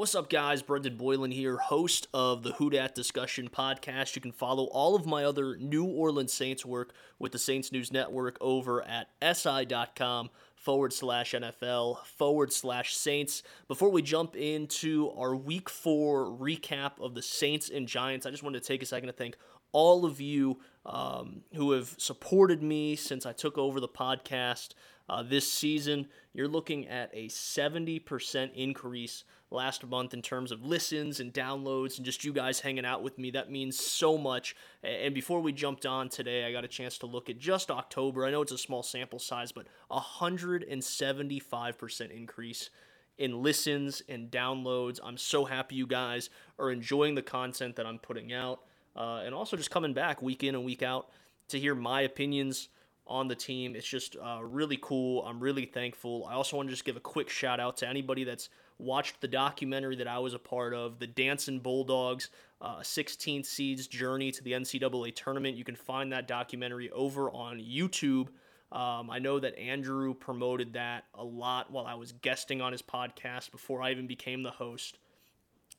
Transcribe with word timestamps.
What's 0.00 0.14
up, 0.14 0.30
guys? 0.30 0.62
Brendan 0.62 0.96
Boylan 0.96 1.30
here, 1.30 1.58
host 1.58 2.08
of 2.14 2.42
the 2.42 2.52
Who 2.52 2.70
Dat 2.70 2.94
Discussion 2.94 3.50
podcast. 3.50 4.16
You 4.16 4.22
can 4.22 4.32
follow 4.32 4.64
all 4.68 4.96
of 4.96 5.04
my 5.04 5.24
other 5.24 5.58
New 5.58 5.84
Orleans 5.84 6.32
Saints 6.32 6.64
work 6.64 6.94
with 7.18 7.32
the 7.32 7.38
Saints 7.38 7.70
News 7.70 7.92
Network 7.92 8.38
over 8.40 8.82
at 8.82 9.10
si.com 9.20 10.30
forward 10.56 10.94
slash 10.94 11.32
NFL 11.32 12.06
forward 12.06 12.50
slash 12.50 12.96
Saints. 12.96 13.42
Before 13.68 13.90
we 13.90 14.00
jump 14.00 14.36
into 14.36 15.10
our 15.18 15.36
week 15.36 15.68
four 15.68 16.28
recap 16.28 16.92
of 16.98 17.14
the 17.14 17.20
Saints 17.20 17.68
and 17.68 17.86
Giants, 17.86 18.24
I 18.24 18.30
just 18.30 18.42
wanted 18.42 18.62
to 18.62 18.66
take 18.66 18.82
a 18.82 18.86
second 18.86 19.08
to 19.08 19.12
thank 19.12 19.36
all 19.72 20.06
of 20.06 20.18
you 20.18 20.60
um, 20.86 21.42
who 21.54 21.72
have 21.72 21.94
supported 21.98 22.62
me 22.62 22.96
since 22.96 23.26
I 23.26 23.32
took 23.32 23.58
over 23.58 23.80
the 23.80 23.88
podcast 23.88 24.70
uh, 25.10 25.22
this 25.22 25.52
season. 25.52 26.06
You're 26.32 26.48
looking 26.48 26.88
at 26.88 27.10
a 27.12 27.28
70% 27.28 28.54
increase 28.54 29.24
last 29.50 29.84
month 29.86 30.12
in 30.14 30.22
terms 30.22 30.52
of 30.52 30.64
listens 30.64 31.20
and 31.20 31.34
downloads 31.34 31.96
and 31.96 32.06
just 32.06 32.24
you 32.24 32.32
guys 32.32 32.60
hanging 32.60 32.84
out 32.84 33.02
with 33.02 33.18
me. 33.18 33.32
That 33.32 33.50
means 33.50 33.76
so 33.78 34.16
much. 34.16 34.54
And 34.82 35.14
before 35.14 35.40
we 35.40 35.52
jumped 35.52 35.84
on 35.86 36.08
today, 36.08 36.44
I 36.44 36.52
got 36.52 36.64
a 36.64 36.68
chance 36.68 36.96
to 36.98 37.06
look 37.06 37.28
at 37.28 37.38
just 37.38 37.70
October. 37.70 38.24
I 38.24 38.30
know 38.30 38.42
it's 38.42 38.52
a 38.52 38.58
small 38.58 38.82
sample 38.82 39.18
size, 39.18 39.52
but 39.52 39.66
175% 39.90 42.10
increase 42.10 42.70
in 43.18 43.42
listens 43.42 44.02
and 44.08 44.30
downloads. 44.30 44.98
I'm 45.02 45.18
so 45.18 45.44
happy 45.44 45.74
you 45.74 45.86
guys 45.86 46.30
are 46.58 46.70
enjoying 46.70 47.16
the 47.16 47.22
content 47.22 47.76
that 47.76 47.86
I'm 47.86 47.98
putting 47.98 48.32
out. 48.32 48.60
Uh, 48.96 49.22
and 49.24 49.32
also 49.34 49.56
just 49.56 49.70
coming 49.70 49.94
back 49.94 50.22
week 50.22 50.42
in 50.42 50.54
and 50.54 50.64
week 50.64 50.82
out 50.82 51.10
to 51.48 51.58
hear 51.58 51.74
my 51.74 52.02
opinions 52.02 52.68
on 53.06 53.28
the 53.28 53.34
team. 53.34 53.74
It's 53.74 53.86
just 53.86 54.16
uh, 54.16 54.40
really 54.42 54.78
cool. 54.80 55.24
I'm 55.24 55.40
really 55.40 55.66
thankful. 55.66 56.26
I 56.30 56.34
also 56.34 56.56
want 56.56 56.68
to 56.68 56.72
just 56.72 56.84
give 56.84 56.96
a 56.96 57.00
quick 57.00 57.28
shout 57.28 57.60
out 57.60 57.76
to 57.78 57.88
anybody 57.88 58.24
that's 58.24 58.48
watched 58.80 59.20
the 59.20 59.28
documentary 59.28 59.96
that 59.96 60.08
I 60.08 60.18
was 60.18 60.34
a 60.34 60.38
part 60.38 60.74
of, 60.74 60.98
the 60.98 61.06
Dancing 61.06 61.60
Bulldogs, 61.60 62.30
uh, 62.60 62.78
16th 62.78 63.46
seeds 63.46 63.86
journey 63.86 64.30
to 64.32 64.42
the 64.42 64.52
NCAA 64.52 65.14
tournament. 65.14 65.56
You 65.56 65.64
can 65.64 65.76
find 65.76 66.12
that 66.12 66.28
documentary 66.28 66.90
over 66.90 67.30
on 67.30 67.58
YouTube. 67.58 68.28
Um, 68.72 69.10
I 69.10 69.18
know 69.18 69.40
that 69.40 69.58
Andrew 69.58 70.14
promoted 70.14 70.74
that 70.74 71.04
a 71.14 71.24
lot 71.24 71.70
while 71.70 71.86
I 71.86 71.94
was 71.94 72.12
guesting 72.12 72.60
on 72.60 72.72
his 72.72 72.82
podcast 72.82 73.50
before 73.50 73.82
I 73.82 73.90
even 73.90 74.06
became 74.06 74.42
the 74.42 74.50
host. 74.50 74.98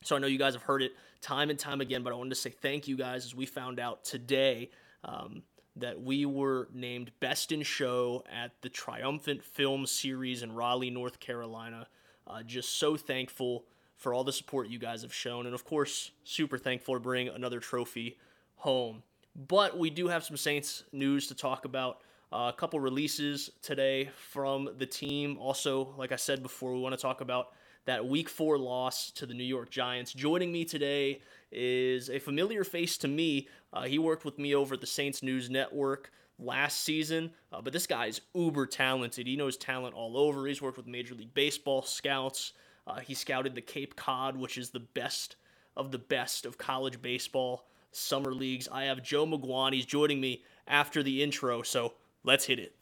So 0.04 0.16
I 0.16 0.18
know 0.18 0.26
you 0.26 0.38
guys 0.38 0.54
have 0.54 0.62
heard 0.62 0.82
it 0.82 0.92
time 1.20 1.48
and 1.48 1.58
time 1.58 1.80
again, 1.80 2.02
but 2.02 2.12
I 2.12 2.16
wanted 2.16 2.30
to 2.30 2.36
say 2.36 2.50
thank 2.50 2.88
you 2.88 2.96
guys 2.96 3.24
as 3.24 3.34
we 3.34 3.46
found 3.46 3.78
out 3.78 4.04
today 4.04 4.70
um, 5.04 5.42
that 5.76 6.02
we 6.02 6.26
were 6.26 6.68
named 6.72 7.12
Best 7.20 7.52
in 7.52 7.62
Show 7.62 8.24
at 8.30 8.52
the 8.60 8.68
Triumphant 8.68 9.42
Film 9.42 9.86
Series 9.86 10.42
in 10.42 10.52
Raleigh, 10.52 10.90
North 10.90 11.20
Carolina. 11.20 11.86
Uh, 12.32 12.42
just 12.42 12.78
so 12.78 12.96
thankful 12.96 13.64
for 13.96 14.14
all 14.14 14.24
the 14.24 14.32
support 14.32 14.68
you 14.68 14.78
guys 14.78 15.02
have 15.02 15.12
shown, 15.12 15.44
and 15.44 15.54
of 15.54 15.64
course, 15.64 16.12
super 16.24 16.56
thankful 16.56 16.94
to 16.94 17.00
bring 17.00 17.28
another 17.28 17.60
trophy 17.60 18.16
home. 18.56 19.02
But 19.36 19.78
we 19.78 19.90
do 19.90 20.08
have 20.08 20.24
some 20.24 20.38
Saints 20.38 20.84
news 20.92 21.26
to 21.26 21.34
talk 21.34 21.66
about. 21.66 21.98
Uh, 22.32 22.50
a 22.50 22.56
couple 22.56 22.80
releases 22.80 23.50
today 23.60 24.08
from 24.16 24.70
the 24.78 24.86
team. 24.86 25.36
Also, 25.38 25.94
like 25.98 26.10
I 26.10 26.16
said 26.16 26.42
before, 26.42 26.72
we 26.72 26.80
want 26.80 26.94
to 26.94 27.00
talk 27.00 27.20
about 27.20 27.48
that 27.84 28.06
week 28.06 28.30
four 28.30 28.56
loss 28.56 29.10
to 29.10 29.26
the 29.26 29.34
New 29.34 29.44
York 29.44 29.68
Giants. 29.68 30.14
Joining 30.14 30.50
me 30.50 30.64
today 30.64 31.20
is 31.50 32.08
a 32.08 32.18
familiar 32.18 32.64
face 32.64 32.96
to 32.98 33.08
me. 33.08 33.48
Uh, 33.74 33.82
he 33.82 33.98
worked 33.98 34.24
with 34.24 34.38
me 34.38 34.54
over 34.54 34.74
at 34.74 34.80
the 34.80 34.86
Saints 34.86 35.22
News 35.22 35.50
Network 35.50 36.10
last 36.44 36.80
season, 36.80 37.30
uh, 37.52 37.60
but 37.60 37.72
this 37.72 37.86
guy 37.86 38.06
is 38.06 38.20
uber 38.34 38.66
talented. 38.66 39.26
He 39.26 39.36
knows 39.36 39.56
talent 39.56 39.94
all 39.94 40.16
over. 40.16 40.46
He's 40.46 40.62
worked 40.62 40.76
with 40.76 40.86
Major 40.86 41.14
League 41.14 41.34
Baseball 41.34 41.82
scouts. 41.82 42.52
Uh, 42.86 43.00
he 43.00 43.14
scouted 43.14 43.54
the 43.54 43.60
Cape 43.60 43.96
Cod, 43.96 44.36
which 44.36 44.58
is 44.58 44.70
the 44.70 44.80
best 44.80 45.36
of 45.76 45.92
the 45.92 45.98
best 45.98 46.44
of 46.44 46.58
college 46.58 47.00
baseball 47.00 47.66
summer 47.92 48.32
leagues. 48.32 48.68
I 48.70 48.84
have 48.84 49.02
Joe 49.02 49.26
McGuan. 49.26 49.72
He's 49.72 49.86
joining 49.86 50.20
me 50.20 50.42
after 50.66 51.02
the 51.02 51.22
intro, 51.22 51.62
so 51.62 51.94
let's 52.24 52.46
hit 52.46 52.58
it. 52.58 52.74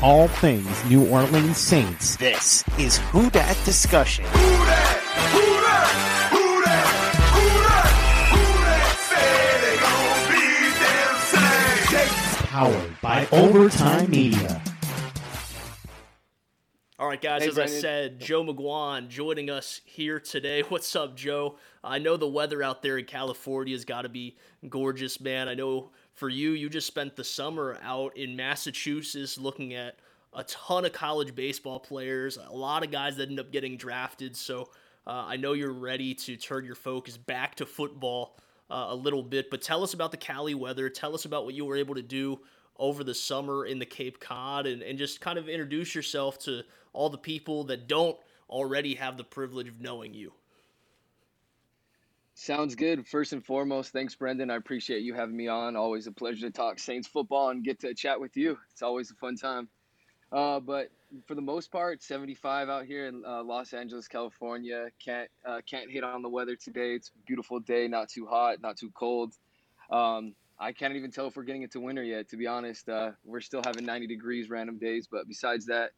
All 0.00 0.28
things 0.28 0.84
New 0.84 1.08
Orleans 1.08 1.56
Saints. 1.56 2.16
This 2.16 2.62
is 2.78 2.98
Who 2.98 3.30
Dat 3.30 3.58
Discussion. 3.64 4.24
Who 4.26 4.64
dat? 4.64 4.96
Who 5.32 5.57
powered 12.58 13.00
by 13.00 13.24
Overtime 13.30 14.10
Media. 14.10 14.60
All 16.98 17.06
right, 17.06 17.22
guys, 17.22 17.42
hey, 17.42 17.50
as 17.50 17.54
Brandon. 17.54 17.76
I 17.76 17.80
said, 17.80 18.18
Joe 18.18 18.42
McGuan 18.42 19.06
joining 19.06 19.48
us 19.48 19.80
here 19.84 20.18
today. 20.18 20.62
What's 20.68 20.96
up, 20.96 21.14
Joe? 21.14 21.54
I 21.84 22.00
know 22.00 22.16
the 22.16 22.26
weather 22.26 22.60
out 22.60 22.82
there 22.82 22.98
in 22.98 23.04
California 23.04 23.76
has 23.76 23.84
got 23.84 24.02
to 24.02 24.08
be 24.08 24.36
gorgeous, 24.68 25.20
man. 25.20 25.48
I 25.48 25.54
know 25.54 25.90
for 26.14 26.28
you, 26.28 26.50
you 26.50 26.68
just 26.68 26.88
spent 26.88 27.14
the 27.14 27.22
summer 27.22 27.78
out 27.80 28.16
in 28.16 28.34
Massachusetts 28.34 29.38
looking 29.38 29.74
at 29.74 29.94
a 30.32 30.42
ton 30.42 30.84
of 30.84 30.92
college 30.92 31.36
baseball 31.36 31.78
players, 31.78 32.38
a 32.38 32.52
lot 32.52 32.82
of 32.82 32.90
guys 32.90 33.18
that 33.18 33.28
end 33.28 33.38
up 33.38 33.52
getting 33.52 33.76
drafted. 33.76 34.34
So 34.34 34.62
uh, 35.06 35.26
I 35.28 35.36
know 35.36 35.52
you're 35.52 35.72
ready 35.72 36.12
to 36.12 36.36
turn 36.36 36.64
your 36.64 36.74
focus 36.74 37.16
back 37.16 37.54
to 37.54 37.66
football 37.66 38.36
uh, 38.70 38.86
a 38.88 38.94
little 38.94 39.22
bit. 39.22 39.50
But 39.50 39.62
tell 39.62 39.82
us 39.82 39.94
about 39.94 40.10
the 40.10 40.16
Cali 40.16 40.54
weather. 40.54 40.88
Tell 40.88 41.14
us 41.14 41.24
about 41.24 41.44
what 41.44 41.54
you 41.54 41.64
were 41.64 41.76
able 41.76 41.94
to 41.94 42.02
do 42.02 42.40
over 42.76 43.02
the 43.02 43.14
summer 43.14 43.66
in 43.66 43.78
the 43.78 43.86
Cape 43.86 44.20
Cod 44.20 44.66
and, 44.66 44.82
and 44.82 44.98
just 44.98 45.20
kind 45.20 45.38
of 45.38 45.48
introduce 45.48 45.94
yourself 45.94 46.38
to 46.40 46.62
all 46.92 47.10
the 47.10 47.18
people 47.18 47.64
that 47.64 47.88
don't 47.88 48.16
already 48.48 48.94
have 48.94 49.16
the 49.16 49.24
privilege 49.24 49.68
of 49.68 49.80
knowing 49.80 50.14
you. 50.14 50.32
Sounds 52.34 52.76
good. 52.76 53.06
First 53.08 53.32
and 53.32 53.44
foremost, 53.44 53.92
thanks, 53.92 54.14
Brendan. 54.14 54.48
I 54.48 54.54
appreciate 54.54 55.02
you 55.02 55.12
having 55.12 55.36
me 55.36 55.48
on. 55.48 55.74
Always 55.74 56.06
a 56.06 56.12
pleasure 56.12 56.46
to 56.46 56.52
talk 56.52 56.78
Saints 56.78 57.08
football 57.08 57.50
and 57.50 57.64
get 57.64 57.80
to 57.80 57.92
chat 57.94 58.20
with 58.20 58.36
you. 58.36 58.56
It's 58.70 58.80
always 58.80 59.10
a 59.10 59.14
fun 59.14 59.34
time. 59.34 59.68
Uh, 60.30 60.60
but 60.60 60.90
for 61.26 61.34
the 61.34 61.42
most 61.42 61.72
part, 61.72 62.02
75 62.02 62.68
out 62.68 62.84
here 62.84 63.06
in 63.06 63.22
uh, 63.26 63.42
Los 63.42 63.72
Angeles, 63.72 64.08
California. 64.08 64.88
Can't 65.02 65.30
uh, 65.46 65.60
can't 65.68 65.90
hit 65.90 66.04
on 66.04 66.22
the 66.22 66.28
weather 66.28 66.54
today. 66.54 66.94
It's 66.94 67.08
a 67.08 67.26
beautiful 67.26 67.60
day, 67.60 67.88
not 67.88 68.08
too 68.08 68.26
hot, 68.26 68.60
not 68.60 68.76
too 68.76 68.90
cold. 68.90 69.34
Um, 69.90 70.34
I 70.60 70.72
can't 70.72 70.96
even 70.96 71.10
tell 71.10 71.26
if 71.28 71.36
we're 71.36 71.44
getting 71.44 71.62
into 71.62 71.80
winter 71.80 72.02
yet. 72.02 72.28
To 72.30 72.36
be 72.36 72.46
honest, 72.46 72.88
uh, 72.88 73.12
we're 73.24 73.40
still 73.40 73.62
having 73.64 73.84
90 73.84 74.06
degrees 74.06 74.50
random 74.50 74.78
days. 74.78 75.08
But 75.10 75.28
besides 75.28 75.66
that, 75.66 75.92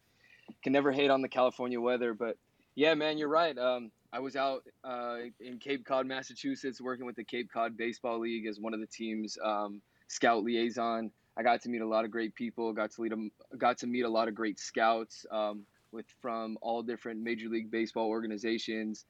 can 0.63 0.73
never 0.73 0.93
hate 0.93 1.11
on 1.11 1.23
the 1.23 1.29
California 1.29 1.81
weather. 1.81 2.15
But 2.15 2.37
yeah, 2.75 2.95
man, 2.95 3.19
you're 3.19 3.29
right. 3.29 3.57
Um, 3.59 3.91
I 4.13 4.21
was 4.21 4.37
out 4.37 4.63
uh, 4.85 5.19
in 5.41 5.59
Cape 5.59 5.85
Cod, 5.85 6.07
Massachusetts, 6.07 6.81
working 6.81 7.07
with 7.07 7.17
the 7.17 7.25
Cape 7.25 7.51
Cod 7.53 7.77
Baseball 7.77 8.21
League 8.21 8.47
as 8.47 8.61
one 8.61 8.75
of 8.75 8.81
the 8.81 8.87
team's 8.87 9.39
um, 9.43 9.81
scout 10.09 10.43
liaison. 10.43 11.11
I 11.41 11.43
got 11.43 11.62
to 11.62 11.71
meet 11.71 11.81
a 11.81 11.87
lot 11.87 12.05
of 12.05 12.11
great 12.11 12.34
people. 12.34 12.71
Got 12.75 12.91
to 12.93 13.01
lead 13.01 13.12
them. 13.12 13.31
Got 13.56 13.78
to 13.78 13.87
meet 13.87 14.03
a 14.03 14.09
lot 14.11 14.28
of 14.28 14.34
great 14.34 14.61
scouts 14.61 15.25
um, 15.33 15.62
with 15.91 16.05
from 16.21 16.59
all 16.61 16.83
different 16.83 17.23
Major 17.23 17.49
League 17.49 17.71
Baseball 17.71 18.09
organizations. 18.09 19.06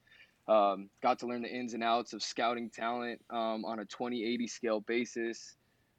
Um, 0.47 0.91
got 1.03 1.19
to 1.19 1.27
learn 1.27 1.43
the 1.43 1.49
ins 1.49 1.75
and 1.75 1.83
outs 1.83 2.13
of 2.13 2.23
scouting 2.23 2.71
talent 2.71 3.21
um, 3.31 3.65
on 3.65 3.81
a 3.81 3.85
2080 3.85 4.47
scale 4.47 4.81
basis. 4.81 5.57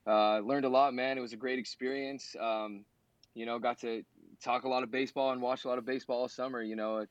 Uh, 0.07 0.39
learned 0.39 0.63
a 0.63 0.69
lot, 0.69 0.93
man. 0.93 1.17
It 1.17 1.21
was 1.21 1.33
a 1.33 1.37
great 1.37 1.59
experience. 1.59 2.33
Um, 2.39 2.85
you 3.33 3.45
know, 3.45 3.59
got 3.59 3.81
to 3.81 4.01
talk 4.41 4.63
a 4.63 4.69
lot 4.69 4.83
of 4.83 4.91
baseball 4.91 5.33
and 5.33 5.41
watch 5.41 5.65
a 5.65 5.67
lot 5.67 5.79
of 5.79 5.85
baseball 5.85 6.21
all 6.21 6.29
summer. 6.29 6.61
You 6.61 6.77
know, 6.77 6.99
it 6.99 7.09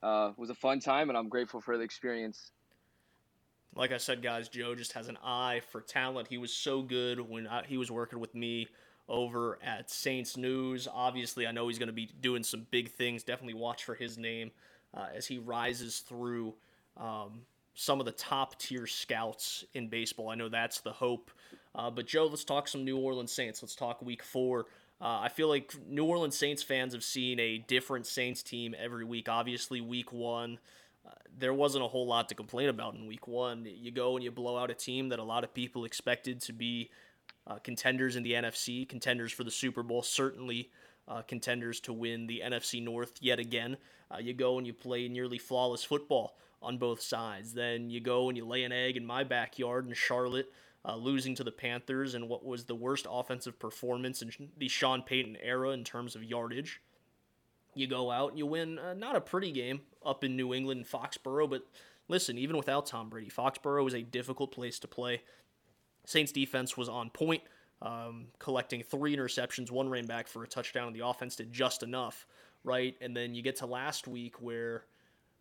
uh, 0.00 0.30
was 0.36 0.50
a 0.50 0.54
fun 0.54 0.78
time, 0.78 1.08
and 1.08 1.18
I'm 1.18 1.28
grateful 1.28 1.60
for 1.60 1.76
the 1.76 1.82
experience. 1.82 2.52
Like 3.76 3.92
I 3.92 3.96
said, 3.96 4.22
guys, 4.22 4.48
Joe 4.48 4.74
just 4.74 4.92
has 4.92 5.08
an 5.08 5.18
eye 5.24 5.60
for 5.70 5.80
talent. 5.80 6.28
He 6.28 6.38
was 6.38 6.52
so 6.52 6.82
good 6.82 7.18
when 7.20 7.46
I, 7.46 7.64
he 7.66 7.76
was 7.76 7.90
working 7.90 8.20
with 8.20 8.34
me 8.34 8.68
over 9.08 9.58
at 9.62 9.90
Saints 9.90 10.36
News. 10.36 10.86
Obviously, 10.92 11.46
I 11.46 11.52
know 11.52 11.66
he's 11.68 11.78
going 11.78 11.88
to 11.88 11.92
be 11.92 12.08
doing 12.20 12.44
some 12.44 12.66
big 12.70 12.92
things. 12.92 13.24
Definitely 13.24 13.54
watch 13.54 13.84
for 13.84 13.94
his 13.94 14.16
name 14.16 14.52
uh, 14.94 15.06
as 15.14 15.26
he 15.26 15.38
rises 15.38 15.98
through 16.00 16.54
um, 16.96 17.42
some 17.74 17.98
of 17.98 18.06
the 18.06 18.12
top 18.12 18.58
tier 18.60 18.86
scouts 18.86 19.64
in 19.74 19.88
baseball. 19.88 20.30
I 20.30 20.36
know 20.36 20.48
that's 20.48 20.80
the 20.80 20.92
hope. 20.92 21.30
Uh, 21.74 21.90
but, 21.90 22.06
Joe, 22.06 22.26
let's 22.26 22.44
talk 22.44 22.68
some 22.68 22.84
New 22.84 22.96
Orleans 22.96 23.32
Saints. 23.32 23.60
Let's 23.60 23.74
talk 23.74 24.00
week 24.00 24.22
four. 24.22 24.66
Uh, 25.00 25.18
I 25.22 25.28
feel 25.28 25.48
like 25.48 25.74
New 25.88 26.04
Orleans 26.04 26.38
Saints 26.38 26.62
fans 26.62 26.94
have 26.94 27.02
seen 27.02 27.40
a 27.40 27.58
different 27.58 28.06
Saints 28.06 28.44
team 28.44 28.74
every 28.78 29.04
week. 29.04 29.28
Obviously, 29.28 29.80
week 29.80 30.12
one 30.12 30.58
there 31.36 31.54
wasn't 31.54 31.84
a 31.84 31.88
whole 31.88 32.06
lot 32.06 32.28
to 32.28 32.34
complain 32.34 32.68
about 32.68 32.94
in 32.94 33.06
week 33.06 33.26
one. 33.26 33.66
You 33.66 33.90
go 33.90 34.16
and 34.16 34.24
you 34.24 34.30
blow 34.30 34.56
out 34.56 34.70
a 34.70 34.74
team 34.74 35.08
that 35.08 35.18
a 35.18 35.24
lot 35.24 35.44
of 35.44 35.52
people 35.52 35.84
expected 35.84 36.40
to 36.42 36.52
be 36.52 36.90
uh, 37.46 37.58
contenders 37.58 38.16
in 38.16 38.22
the 38.22 38.32
NFC, 38.32 38.88
contenders 38.88 39.32
for 39.32 39.44
the 39.44 39.50
Super 39.50 39.82
Bowl, 39.82 40.02
certainly 40.02 40.70
uh, 41.08 41.22
contenders 41.22 41.80
to 41.80 41.92
win 41.92 42.26
the 42.26 42.42
NFC 42.44 42.82
North 42.82 43.12
yet 43.20 43.38
again. 43.38 43.76
Uh, 44.12 44.18
you 44.18 44.32
go 44.32 44.58
and 44.58 44.66
you 44.66 44.72
play 44.72 45.08
nearly 45.08 45.38
flawless 45.38 45.84
football 45.84 46.36
on 46.62 46.78
both 46.78 47.00
sides. 47.00 47.52
Then 47.52 47.90
you 47.90 48.00
go 48.00 48.28
and 48.28 48.38
you 48.38 48.46
lay 48.46 48.64
an 48.64 48.72
egg 48.72 48.96
in 48.96 49.04
my 49.04 49.24
backyard 49.24 49.86
in 49.86 49.92
Charlotte, 49.92 50.50
uh, 50.86 50.96
losing 50.96 51.34
to 51.34 51.44
the 51.44 51.52
Panthers 51.52 52.14
in 52.14 52.28
what 52.28 52.44
was 52.44 52.64
the 52.64 52.74
worst 52.74 53.06
offensive 53.10 53.58
performance 53.58 54.22
in 54.22 54.30
the 54.56 54.68
Sean 54.68 55.02
Payton 55.02 55.36
era 55.42 55.70
in 55.70 55.84
terms 55.84 56.16
of 56.16 56.24
yardage. 56.24 56.80
You 57.76 57.86
go 57.86 58.10
out 58.10 58.30
and 58.30 58.38
you 58.38 58.46
win 58.46 58.78
uh, 58.78 58.94
not 58.94 59.16
a 59.16 59.20
pretty 59.20 59.52
game 59.52 59.80
up 60.04 60.24
in 60.24 60.36
New 60.36 60.54
England 60.54 60.78
and 60.78 60.86
Foxborough, 60.86 61.48
but 61.48 61.66
listen, 62.08 62.38
even 62.38 62.56
without 62.56 62.86
Tom 62.86 63.08
Brady, 63.08 63.30
Foxborough 63.30 63.86
is 63.86 63.94
a 63.94 64.02
difficult 64.02 64.52
place 64.52 64.78
to 64.80 64.88
play. 64.88 65.22
Saints 66.06 66.32
defense 66.32 66.76
was 66.76 66.88
on 66.88 67.10
point, 67.10 67.42
um, 67.80 68.26
collecting 68.38 68.82
three 68.82 69.16
interceptions, 69.16 69.70
one 69.70 69.88
ran 69.88 70.06
back 70.06 70.28
for 70.28 70.44
a 70.44 70.48
touchdown, 70.48 70.88
and 70.88 70.96
the 70.96 71.06
offense 71.06 71.36
did 71.36 71.52
just 71.52 71.82
enough, 71.82 72.26
right? 72.62 72.94
And 73.00 73.16
then 73.16 73.34
you 73.34 73.42
get 73.42 73.56
to 73.56 73.66
last 73.66 74.06
week 74.06 74.40
where 74.40 74.84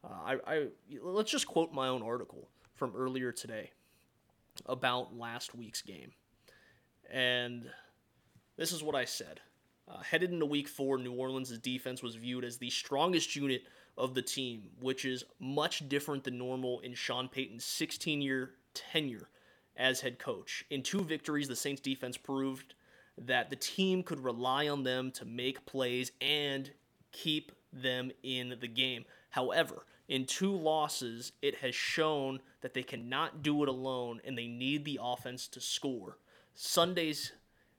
uh, 0.04 0.08
I, 0.26 0.38
I 0.48 0.68
let's 1.02 1.32
just 1.32 1.48
quote 1.48 1.74
my 1.74 1.88
own 1.88 2.02
article 2.02 2.48
from 2.76 2.94
earlier 2.96 3.32
today 3.32 3.72
about 4.66 5.18
last 5.18 5.56
week's 5.56 5.82
game, 5.82 6.12
and 7.12 7.70
this 8.58 8.72
is 8.72 8.84
what 8.84 8.96
I 8.96 9.06
said. 9.06 9.42
Uh, 9.88 10.02
headed 10.02 10.32
into 10.32 10.46
week 10.46 10.68
four, 10.68 10.98
New 10.98 11.14
Orleans' 11.14 11.58
defense 11.58 12.02
was 12.02 12.16
viewed 12.16 12.46
as 12.46 12.58
the 12.58 12.70
strongest 12.70 13.36
unit 13.36 13.64
of 13.98 14.14
the 14.14 14.22
team, 14.22 14.64
which 14.80 15.06
is 15.06 15.24
much 15.40 15.88
different 15.90 16.24
than 16.24 16.38
normal 16.38 16.80
in 16.80 16.94
Sean 16.94 17.28
Payton's 17.28 17.66
16 17.66 18.22
year 18.22 18.52
tenure 18.74 19.30
as 19.76 20.02
head 20.02 20.20
coach. 20.20 20.64
In 20.70 20.84
two 20.84 21.02
victories, 21.02 21.48
the 21.48 21.56
Saints 21.56 21.82
defense 21.82 22.18
proved 22.18 22.76
that 23.18 23.50
the 23.50 23.56
team 23.56 24.04
could 24.04 24.24
rely 24.24 24.68
on 24.68 24.84
them 24.84 25.12
to 25.12 25.26
make 25.26 25.66
plays 25.66 26.12
and 26.22 26.72
keep 27.12 27.52
them 27.72 28.12
in 28.24 28.56
the 28.60 28.68
game. 28.68 29.06
However, 29.30 29.86
in 30.08 30.26
two 30.26 30.56
losses, 30.56 31.32
it 31.42 31.56
has 31.56 31.76
shown 31.76 32.40
that 32.62 32.74
they 32.74 32.84
cannot 32.84 33.44
do 33.44 33.64
it 33.64 33.70
alone 33.70 34.22
and 34.26 34.38
they 34.38 34.48
need 34.48 34.86
the 34.86 35.00
offense 35.02 35.48
to 35.50 35.62
score. 35.62 36.18
Sunday's 36.56 37.34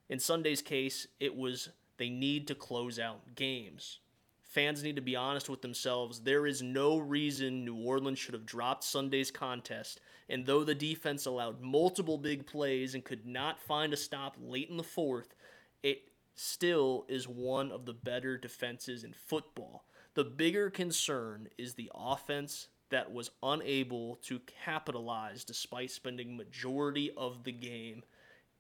in 0.09 0.19
Sunday's 0.19 0.61
case, 0.63 1.07
it 1.19 1.35
was 1.35 1.71
they 1.97 2.11
need 2.11 2.49
to 2.49 2.55
close 2.55 2.99
out 2.99 3.35
games. 3.35 4.01
Fans 4.43 4.85
need 4.85 4.97
to 4.97 5.03
be 5.03 5.17
honest 5.17 5.49
with 5.49 5.63
themselves. 5.63 6.21
There 6.21 6.47
is 6.47 6.63
no 6.63 6.99
reason 6.99 7.65
New 7.65 7.77
Orleans 7.77 8.19
should 8.19 8.35
have 8.35 8.47
dropped 8.47 8.85
Sunday's 8.85 9.31
contest, 9.31 10.01
and 10.29 10.47
though 10.47 10.63
the 10.63 10.75
defense 10.75 11.27
allowed 11.27 11.61
multiple 11.61 12.19
big 12.19 12.47
plays 12.47 12.95
and 12.95 13.05
could 13.05 13.27
not 13.27 13.61
find 13.61 13.93
a 13.93 13.97
stop 13.97 14.37
late 14.41 14.71
in 14.71 14.77
the 14.77 14.83
fourth, 14.83 15.35
it 15.83 16.03
still 16.37 17.05
is 17.09 17.27
one 17.27 17.73
of 17.73 17.85
the 17.85 17.95
better 17.95 18.39
defenses 18.39 19.03
in 19.03 19.13
football. 19.13 19.87
The 20.15 20.25
bigger 20.25 20.71
concern 20.71 21.49
is 21.59 21.75
the 21.75 21.91
offense 21.93 22.69
that 22.91 23.13
was 23.13 23.31
unable 23.43 24.17
to 24.23 24.41
capitalize 24.65 25.43
despite 25.43 25.91
spending 25.91 26.37
majority 26.37 27.11
of 27.17 27.43
the 27.43 27.53
game 27.53 28.05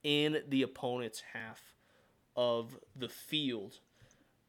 in 0.02 0.42
the 0.48 0.62
opponent's 0.62 1.22
half 1.32 1.73
of 2.36 2.76
the 2.96 3.08
field. 3.08 3.78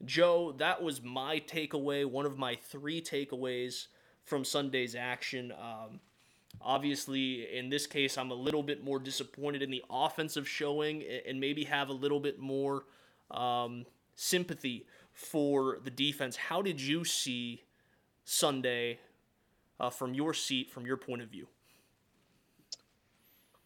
Joe, 0.03 0.53
that 0.57 0.83
was 0.83 1.01
my 1.01 1.39
takeaway, 1.39 2.05
one 2.05 2.25
of 2.25 2.37
my 2.37 2.55
three 2.55 3.01
takeaways 3.01 3.87
from 4.23 4.43
Sunday's 4.43 4.95
action. 4.95 5.51
Um, 5.51 5.99
obviously, 6.61 7.55
in 7.55 7.69
this 7.69 7.87
case, 7.87 8.17
I'm 8.17 8.31
a 8.31 8.35
little 8.35 8.63
bit 8.63 8.83
more 8.83 8.99
disappointed 8.99 9.61
in 9.61 9.71
the 9.71 9.83
offensive 9.89 10.47
showing 10.47 11.03
and 11.27 11.39
maybe 11.39 11.63
have 11.65 11.89
a 11.89 11.93
little 11.93 12.19
bit 12.19 12.39
more 12.39 12.83
um, 13.31 13.85
sympathy 14.15 14.85
for 15.13 15.79
the 15.83 15.91
defense. 15.91 16.35
How 16.35 16.61
did 16.61 16.81
you 16.81 17.05
see 17.05 17.63
Sunday 18.25 18.99
uh, 19.79 19.89
from 19.89 20.13
your 20.13 20.33
seat, 20.33 20.71
from 20.71 20.85
your 20.85 20.97
point 20.97 21.21
of 21.21 21.29
view? 21.29 21.47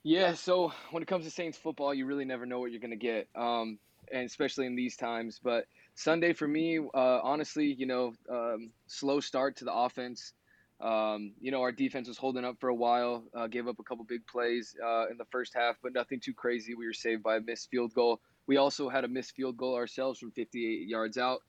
Yeah, 0.03 0.33
so 0.33 0.71
when 0.91 1.03
it 1.03 1.07
comes 1.07 1.25
to 1.25 1.31
Saints 1.31 1.57
football, 1.57 1.93
you 1.93 2.05
really 2.05 2.25
never 2.25 2.45
know 2.45 2.59
what 2.59 2.71
you're 2.71 2.79
going 2.79 2.91
to 2.91 2.95
get, 2.95 3.27
um, 3.35 3.79
and 4.13 4.25
especially 4.25 4.65
in 4.65 4.75
these 4.75 4.95
times. 4.95 5.39
But 5.43 5.65
Sunday 5.95 6.33
for 6.33 6.47
me, 6.47 6.79
uh, 6.79 7.19
honestly, 7.23 7.73
you 7.73 7.85
know, 7.85 8.13
um, 8.29 8.71
slow 8.87 9.19
start 9.19 9.57
to 9.57 9.65
the 9.65 9.73
offense. 9.73 10.33
Um, 10.81 11.33
you 11.41 11.51
know, 11.51 11.61
our 11.61 11.73
defense 11.73 12.07
was 12.07 12.17
holding 12.17 12.45
up 12.45 12.55
for 12.59 12.69
a 12.69 12.75
while, 12.75 13.25
uh, 13.33 13.47
gave 13.47 13.67
up 13.67 13.79
a 13.79 13.83
couple 13.83 14.05
big 14.05 14.25
plays 14.27 14.75
uh, 14.83 15.07
in 15.09 15.17
the 15.17 15.25
first 15.25 15.53
half, 15.53 15.75
but 15.83 15.93
nothing 15.93 16.21
too 16.21 16.33
crazy. 16.33 16.73
We 16.73 16.85
were 16.85 16.93
saved 16.93 17.21
by 17.21 17.35
a 17.35 17.41
missed 17.41 17.69
field 17.69 17.93
goal. 17.93 18.21
We 18.47 18.57
also 18.57 18.87
had 18.87 19.03
a 19.03 19.07
missed 19.07 19.35
field 19.35 19.57
goal 19.57 19.75
ourselves 19.75 20.19
from 20.19 20.31
58 20.31 20.87
yards 20.87 21.17
out. 21.17 21.41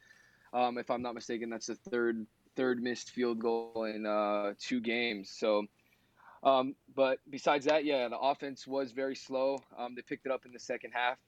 Um, 0.53 0.79
if 0.79 0.91
I'm 0.91 1.03
not 1.03 1.15
mistaken, 1.15 1.49
that's 1.49 1.67
the 1.67 1.77
third 1.77 2.27
third 2.57 2.83
missed 2.83 3.11
field 3.11 3.39
goal 3.39 3.85
in 3.85 4.05
uh, 4.05 4.53
two 4.59 4.81
games. 4.81 5.31
So, 5.31 5.65
um, 6.43 6.75
but 6.95 7.19
besides 7.31 7.67
that, 7.67 7.85
yeah, 7.85 8.09
the 8.09 8.19
offense 8.19 8.67
was 8.67 8.93
very 8.93 9.15
slow. 9.15 9.62
Um, 9.79 9.95
they 9.95 10.03
picked 10.03 10.27
it 10.27 10.33
up 10.33 10.45
in 10.45 10.53
the 10.53 10.59
second 10.59 10.93
half, 10.93 11.19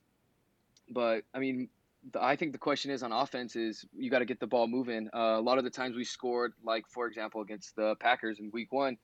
but 0.93 1.25
I 1.35 1.39
mean, 1.39 1.69
the, 2.13 2.23
I 2.23 2.37
think 2.37 2.53
the 2.53 2.59
question 2.59 2.91
is 2.91 3.03
on 3.03 3.13
offense 3.13 3.57
is 3.57 3.85
you 3.95 4.11
got 4.11 4.21
to 4.21 4.25
get 4.25 4.41
the 4.41 4.47
ball 4.47 4.67
moving. 4.67 5.09
Uh, 5.15 5.39
a 5.39 5.41
lot 5.41 5.59
of 5.59 5.65
the 5.65 5.71
times 5.71 5.97
we 5.97 6.05
scored, 6.05 6.53
like 6.65 6.85
for 6.89 7.07
example 7.07 7.41
against 7.43 7.77
the 7.77 7.95
Packers 7.97 8.39
in 8.41 8.51
Week 8.53 8.73
One, 8.73 8.97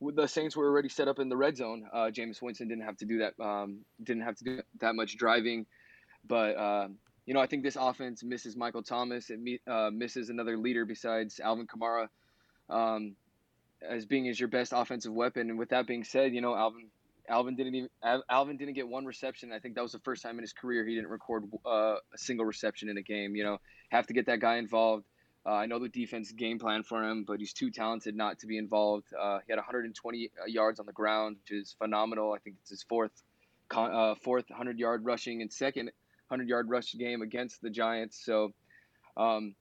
the 0.00 0.26
Saints 0.26 0.56
were 0.56 0.66
already 0.66 0.88
set 0.88 1.08
up 1.08 1.18
in 1.18 1.28
the 1.28 1.36
red 1.36 1.56
zone. 1.56 1.88
Uh, 1.92 2.10
Jameis 2.12 2.42
Winston 2.42 2.68
didn't 2.68 2.84
have 2.84 2.96
to 2.98 3.04
do 3.04 3.18
that. 3.18 3.34
Um, 3.42 3.80
didn't 4.02 4.22
have 4.22 4.36
to 4.36 4.44
do 4.44 4.60
that 4.80 4.94
much 4.94 5.16
driving, 5.16 5.66
but 6.26 6.56
uh, 6.56 6.88
you 7.26 7.34
know 7.34 7.40
I 7.40 7.46
think 7.46 7.62
this 7.62 7.76
offense 7.76 8.22
misses 8.22 8.56
Michael 8.56 8.82
Thomas. 8.82 9.30
It 9.30 9.60
uh, 9.66 9.90
misses 9.92 10.30
another 10.30 10.56
leader 10.56 10.84
besides 10.84 11.40
Alvin 11.40 11.66
Kamara. 11.66 12.08
Um, 12.68 13.16
as 13.86 14.06
being 14.06 14.28
as 14.28 14.40
your 14.40 14.48
best 14.48 14.72
offensive 14.74 15.12
weapon, 15.12 15.50
and 15.50 15.58
with 15.58 15.68
that 15.70 15.86
being 15.86 16.04
said, 16.04 16.34
you 16.34 16.40
know 16.40 16.54
Alvin 16.54 16.88
Alvin 17.28 17.56
didn't 17.56 17.74
even 17.74 17.88
Alvin 18.28 18.56
didn't 18.56 18.74
get 18.74 18.86
one 18.86 19.04
reception. 19.04 19.52
I 19.52 19.58
think 19.58 19.74
that 19.76 19.82
was 19.82 19.92
the 19.92 19.98
first 20.00 20.22
time 20.22 20.36
in 20.38 20.42
his 20.42 20.52
career 20.52 20.84
he 20.86 20.94
didn't 20.94 21.10
record 21.10 21.44
uh, 21.64 21.96
a 22.14 22.18
single 22.18 22.44
reception 22.44 22.88
in 22.88 22.98
a 22.98 23.02
game. 23.02 23.34
You 23.34 23.44
know, 23.44 23.60
have 23.90 24.06
to 24.08 24.12
get 24.12 24.26
that 24.26 24.40
guy 24.40 24.56
involved. 24.56 25.04
Uh, 25.46 25.52
I 25.52 25.66
know 25.66 25.78
the 25.78 25.88
defense 25.88 26.32
game 26.32 26.58
plan 26.58 26.82
for 26.82 27.02
him, 27.02 27.24
but 27.24 27.38
he's 27.38 27.52
too 27.52 27.70
talented 27.70 28.16
not 28.16 28.38
to 28.40 28.46
be 28.46 28.56
involved. 28.56 29.06
Uh, 29.18 29.40
he 29.46 29.52
had 29.52 29.58
120 29.58 30.30
uh, 30.40 30.46
yards 30.46 30.80
on 30.80 30.86
the 30.86 30.92
ground, 30.92 31.36
which 31.42 31.60
is 31.60 31.74
phenomenal. 31.78 32.32
I 32.32 32.38
think 32.38 32.56
it's 32.60 32.70
his 32.70 32.82
fourth 32.82 33.12
uh, 33.70 34.14
fourth 34.22 34.48
100 34.48 34.78
yard 34.78 35.04
rushing 35.04 35.42
and 35.42 35.52
second 35.52 35.86
100 36.28 36.48
yard 36.48 36.68
rush 36.68 36.94
game 36.94 37.22
against 37.22 37.62
the 37.62 37.70
Giants. 37.70 38.22
So. 38.24 38.52
Um, 39.16 39.54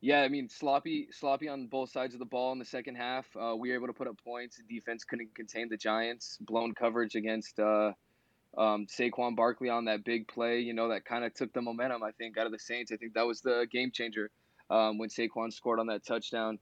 yeah, 0.00 0.22
I 0.22 0.28
mean 0.28 0.48
sloppy, 0.48 1.08
sloppy 1.10 1.48
on 1.48 1.66
both 1.66 1.90
sides 1.90 2.14
of 2.14 2.20
the 2.20 2.26
ball 2.26 2.52
in 2.52 2.58
the 2.58 2.64
second 2.64 2.94
half. 2.94 3.26
Uh, 3.36 3.56
we 3.56 3.70
were 3.70 3.74
able 3.74 3.88
to 3.88 3.92
put 3.92 4.06
up 4.06 4.16
points. 4.22 4.56
The 4.58 4.74
defense 4.74 5.04
couldn't 5.04 5.34
contain 5.34 5.68
the 5.68 5.76
Giants. 5.76 6.38
Blown 6.40 6.72
coverage 6.72 7.16
against 7.16 7.58
uh, 7.58 7.92
um, 8.56 8.86
Saquon 8.86 9.34
Barkley 9.34 9.68
on 9.68 9.86
that 9.86 10.04
big 10.04 10.28
play. 10.28 10.60
You 10.60 10.72
know 10.72 10.88
that 10.88 11.04
kind 11.04 11.24
of 11.24 11.34
took 11.34 11.52
the 11.52 11.62
momentum. 11.62 12.02
I 12.04 12.12
think 12.12 12.38
out 12.38 12.46
of 12.46 12.52
the 12.52 12.58
Saints. 12.60 12.92
I 12.92 12.96
think 12.96 13.14
that 13.14 13.26
was 13.26 13.40
the 13.40 13.66
game 13.72 13.90
changer 13.90 14.30
um, 14.70 14.98
when 14.98 15.08
Saquon 15.08 15.52
scored 15.52 15.80
on 15.80 15.88
that 15.88 16.06
touchdown 16.06 16.60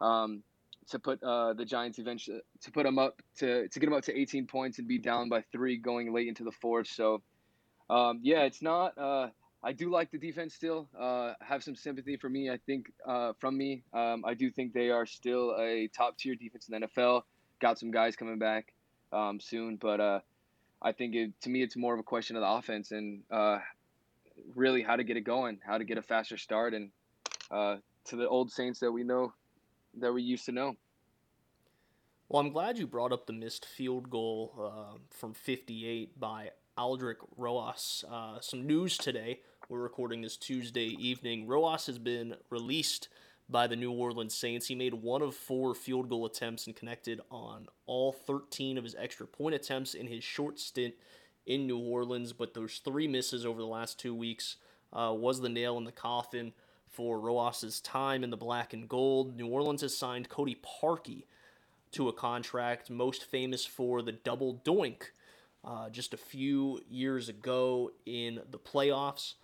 um, 0.00 0.42
to 0.88 0.98
put 0.98 1.22
uh, 1.22 1.52
the 1.52 1.66
Giants 1.66 1.98
eventually 1.98 2.40
to 2.62 2.70
put 2.70 2.84
them 2.84 2.98
up 2.98 3.20
to 3.38 3.68
to 3.68 3.80
get 3.80 3.86
them 3.86 3.94
up 3.94 4.04
to 4.04 4.18
18 4.18 4.46
points 4.46 4.78
and 4.78 4.88
be 4.88 4.98
down 4.98 5.28
by 5.28 5.42
three 5.52 5.76
going 5.76 6.14
late 6.14 6.28
into 6.28 6.44
the 6.44 6.52
fourth. 6.52 6.88
So 6.88 7.20
um, 7.90 8.20
yeah, 8.22 8.44
it's 8.44 8.62
not 8.62 8.96
uh, 8.96 9.28
I 9.62 9.72
do 9.72 9.90
like 9.90 10.10
the 10.10 10.18
defense 10.18 10.54
still. 10.54 10.88
Uh, 10.98 11.34
have 11.40 11.62
some 11.62 11.76
sympathy 11.76 12.16
for 12.16 12.28
me. 12.28 12.50
I 12.50 12.58
think 12.66 12.90
uh, 13.06 13.32
from 13.38 13.58
me, 13.58 13.82
um, 13.92 14.24
I 14.26 14.34
do 14.34 14.50
think 14.50 14.72
they 14.72 14.90
are 14.90 15.04
still 15.04 15.54
a 15.58 15.88
top 15.88 16.16
tier 16.16 16.34
defense 16.34 16.68
in 16.68 16.80
the 16.80 16.86
NFL. 16.86 17.22
Got 17.60 17.78
some 17.78 17.90
guys 17.90 18.16
coming 18.16 18.38
back 18.38 18.72
um, 19.12 19.38
soon, 19.38 19.76
but 19.76 20.00
uh, 20.00 20.20
I 20.80 20.92
think 20.92 21.14
it, 21.14 21.38
to 21.42 21.50
me 21.50 21.62
it's 21.62 21.76
more 21.76 21.92
of 21.92 22.00
a 22.00 22.04
question 22.04 22.36
of 22.36 22.42
the 22.42 22.48
offense 22.48 22.90
and 22.92 23.22
uh, 23.30 23.58
really 24.54 24.82
how 24.82 24.96
to 24.96 25.04
get 25.04 25.18
it 25.18 25.22
going, 25.22 25.58
how 25.66 25.76
to 25.76 25.84
get 25.84 25.98
a 25.98 26.02
faster 26.02 26.38
start, 26.38 26.72
and 26.72 26.90
uh, 27.50 27.76
to 28.04 28.16
the 28.16 28.26
old 28.26 28.50
Saints 28.50 28.80
that 28.80 28.90
we 28.90 29.04
know 29.04 29.34
that 29.98 30.12
we 30.12 30.22
used 30.22 30.46
to 30.46 30.52
know. 30.52 30.76
Well, 32.30 32.40
I'm 32.40 32.52
glad 32.52 32.78
you 32.78 32.86
brought 32.86 33.12
up 33.12 33.26
the 33.26 33.32
missed 33.32 33.66
field 33.66 34.08
goal 34.08 34.54
uh, 34.56 34.98
from 35.10 35.34
58 35.34 36.18
by 36.18 36.50
Aldrick 36.78 37.16
Rosas. 37.36 38.04
some 38.40 38.66
news 38.66 38.96
today 38.96 39.40
we're 39.70 39.78
recording 39.78 40.20
this 40.20 40.36
Tuesday 40.36 40.96
evening. 40.98 41.46
Rosas 41.46 41.86
has 41.86 41.98
been 41.98 42.34
released 42.50 43.08
by 43.48 43.68
the 43.68 43.76
New 43.76 43.92
Orleans 43.92 44.34
Saints. 44.34 44.66
He 44.66 44.74
made 44.74 44.94
one 44.94 45.22
of 45.22 45.36
four 45.36 45.76
field 45.76 46.08
goal 46.08 46.26
attempts 46.26 46.66
and 46.66 46.74
connected 46.74 47.20
on 47.30 47.68
all 47.86 48.12
13 48.12 48.78
of 48.78 48.82
his 48.82 48.96
extra 48.98 49.28
point 49.28 49.54
attempts 49.54 49.94
in 49.94 50.08
his 50.08 50.24
short 50.24 50.58
stint 50.58 50.94
in 51.46 51.68
New 51.68 51.78
Orleans. 51.78 52.32
But 52.32 52.54
those 52.54 52.80
three 52.84 53.06
misses 53.06 53.46
over 53.46 53.60
the 53.60 53.66
last 53.68 53.96
two 53.96 54.12
weeks 54.12 54.56
uh, 54.92 55.14
was 55.16 55.40
the 55.40 55.48
nail 55.48 55.78
in 55.78 55.84
the 55.84 55.92
coffin 55.92 56.52
for 56.88 57.20
Rosas's 57.20 57.80
time 57.80 58.24
in 58.24 58.30
the 58.30 58.36
black 58.36 58.72
and 58.72 58.88
gold. 58.88 59.36
New 59.36 59.46
Orleans 59.46 59.82
has 59.82 59.96
signed 59.96 60.28
Cody 60.28 60.60
Parkey 60.82 61.26
to 61.92 62.08
a 62.08 62.12
contract, 62.12 62.90
most 62.90 63.22
famous 63.24 63.64
for 63.64 64.02
the 64.02 64.12
double 64.12 64.60
doink 64.64 65.10
uh, 65.64 65.90
just 65.90 66.14
a 66.14 66.16
few 66.16 66.80
years 66.88 67.28
ago 67.28 67.90
in 68.06 68.40
the 68.50 68.58
playoffs. 68.58 69.34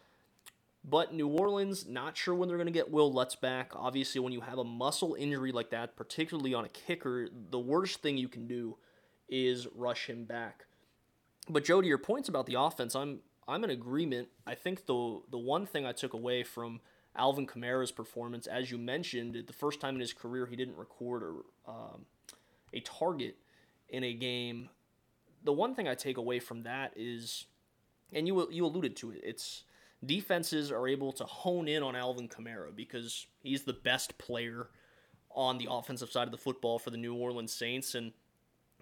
But 0.88 1.12
New 1.12 1.26
Orleans, 1.26 1.86
not 1.86 2.16
sure 2.16 2.34
when 2.34 2.48
they're 2.48 2.56
going 2.56 2.68
to 2.68 2.72
get 2.72 2.90
Will 2.90 3.12
Lutz 3.12 3.34
back. 3.34 3.72
Obviously, 3.74 4.20
when 4.20 4.32
you 4.32 4.40
have 4.42 4.58
a 4.58 4.64
muscle 4.64 5.16
injury 5.18 5.50
like 5.50 5.70
that, 5.70 5.96
particularly 5.96 6.54
on 6.54 6.64
a 6.64 6.68
kicker, 6.68 7.28
the 7.50 7.58
worst 7.58 8.02
thing 8.02 8.16
you 8.16 8.28
can 8.28 8.46
do 8.46 8.76
is 9.28 9.66
rush 9.74 10.08
him 10.08 10.24
back. 10.24 10.66
But 11.48 11.64
Joe, 11.64 11.80
to 11.80 11.86
your 11.86 11.98
points 11.98 12.28
about 12.28 12.46
the 12.46 12.54
offense, 12.54 12.94
I'm 12.94 13.20
I'm 13.48 13.64
in 13.64 13.70
agreement. 13.70 14.28
I 14.46 14.54
think 14.54 14.86
the 14.86 15.22
the 15.30 15.38
one 15.38 15.66
thing 15.66 15.84
I 15.84 15.92
took 15.92 16.12
away 16.12 16.44
from 16.44 16.80
Alvin 17.16 17.46
Kamara's 17.46 17.92
performance. 17.92 18.46
As 18.46 18.70
you 18.70 18.78
mentioned, 18.78 19.42
the 19.46 19.52
first 19.52 19.80
time 19.80 19.94
in 19.94 20.00
his 20.00 20.12
career 20.12 20.46
he 20.46 20.56
didn't 20.56 20.76
record 20.76 21.22
a, 21.22 21.70
um, 21.70 22.06
a 22.72 22.80
target 22.80 23.36
in 23.88 24.04
a 24.04 24.12
game. 24.12 24.68
The 25.46 25.52
one 25.52 25.74
thing 25.74 25.88
I 25.88 25.94
take 25.94 26.18
away 26.18 26.40
from 26.40 26.64
that 26.64 26.92
is, 26.96 27.46
and 28.12 28.26
you 28.26 28.48
you 28.50 28.66
alluded 28.66 28.96
to 28.96 29.12
it, 29.12 29.20
it's 29.22 29.62
defenses 30.04 30.70
are 30.70 30.86
able 30.86 31.12
to 31.12 31.24
hone 31.24 31.68
in 31.68 31.82
on 31.82 31.96
Alvin 31.96 32.28
Kamara 32.28 32.74
because 32.74 33.26
he's 33.42 33.62
the 33.62 33.72
best 33.72 34.18
player 34.18 34.68
on 35.30 35.58
the 35.58 35.68
offensive 35.70 36.10
side 36.10 36.26
of 36.26 36.32
the 36.32 36.36
football 36.36 36.78
for 36.78 36.90
the 36.90 36.96
New 36.96 37.14
Orleans 37.14 37.52
Saints 37.52 37.94
and 37.94 38.12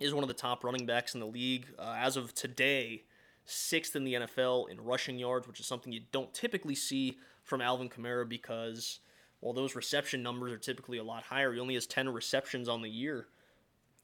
is 0.00 0.14
one 0.14 0.24
of 0.24 0.28
the 0.28 0.34
top 0.34 0.64
running 0.64 0.86
backs 0.86 1.14
in 1.14 1.20
the 1.20 1.26
league. 1.26 1.66
Uh, 1.78 1.96
as 1.98 2.16
of 2.16 2.34
today, 2.34 3.04
sixth 3.44 3.94
in 3.94 4.04
the 4.04 4.14
NFL 4.14 4.70
in 4.70 4.80
rushing 4.80 5.18
yards, 5.18 5.46
which 5.46 5.60
is 5.60 5.66
something 5.66 5.92
you 5.92 6.00
don't 6.12 6.32
typically 6.32 6.74
see 6.74 7.18
from 7.42 7.60
Alvin 7.60 7.88
Kamara 7.88 8.28
because, 8.28 9.00
well, 9.40 9.52
those 9.52 9.76
reception 9.76 10.22
numbers 10.22 10.52
are 10.52 10.58
typically 10.58 10.98
a 10.98 11.04
lot 11.04 11.24
higher. 11.24 11.52
He 11.52 11.60
only 11.60 11.74
has 11.74 11.86
10 11.86 12.08
receptions 12.08 12.68
on 12.68 12.82
the 12.82 12.90
year. 12.90 13.26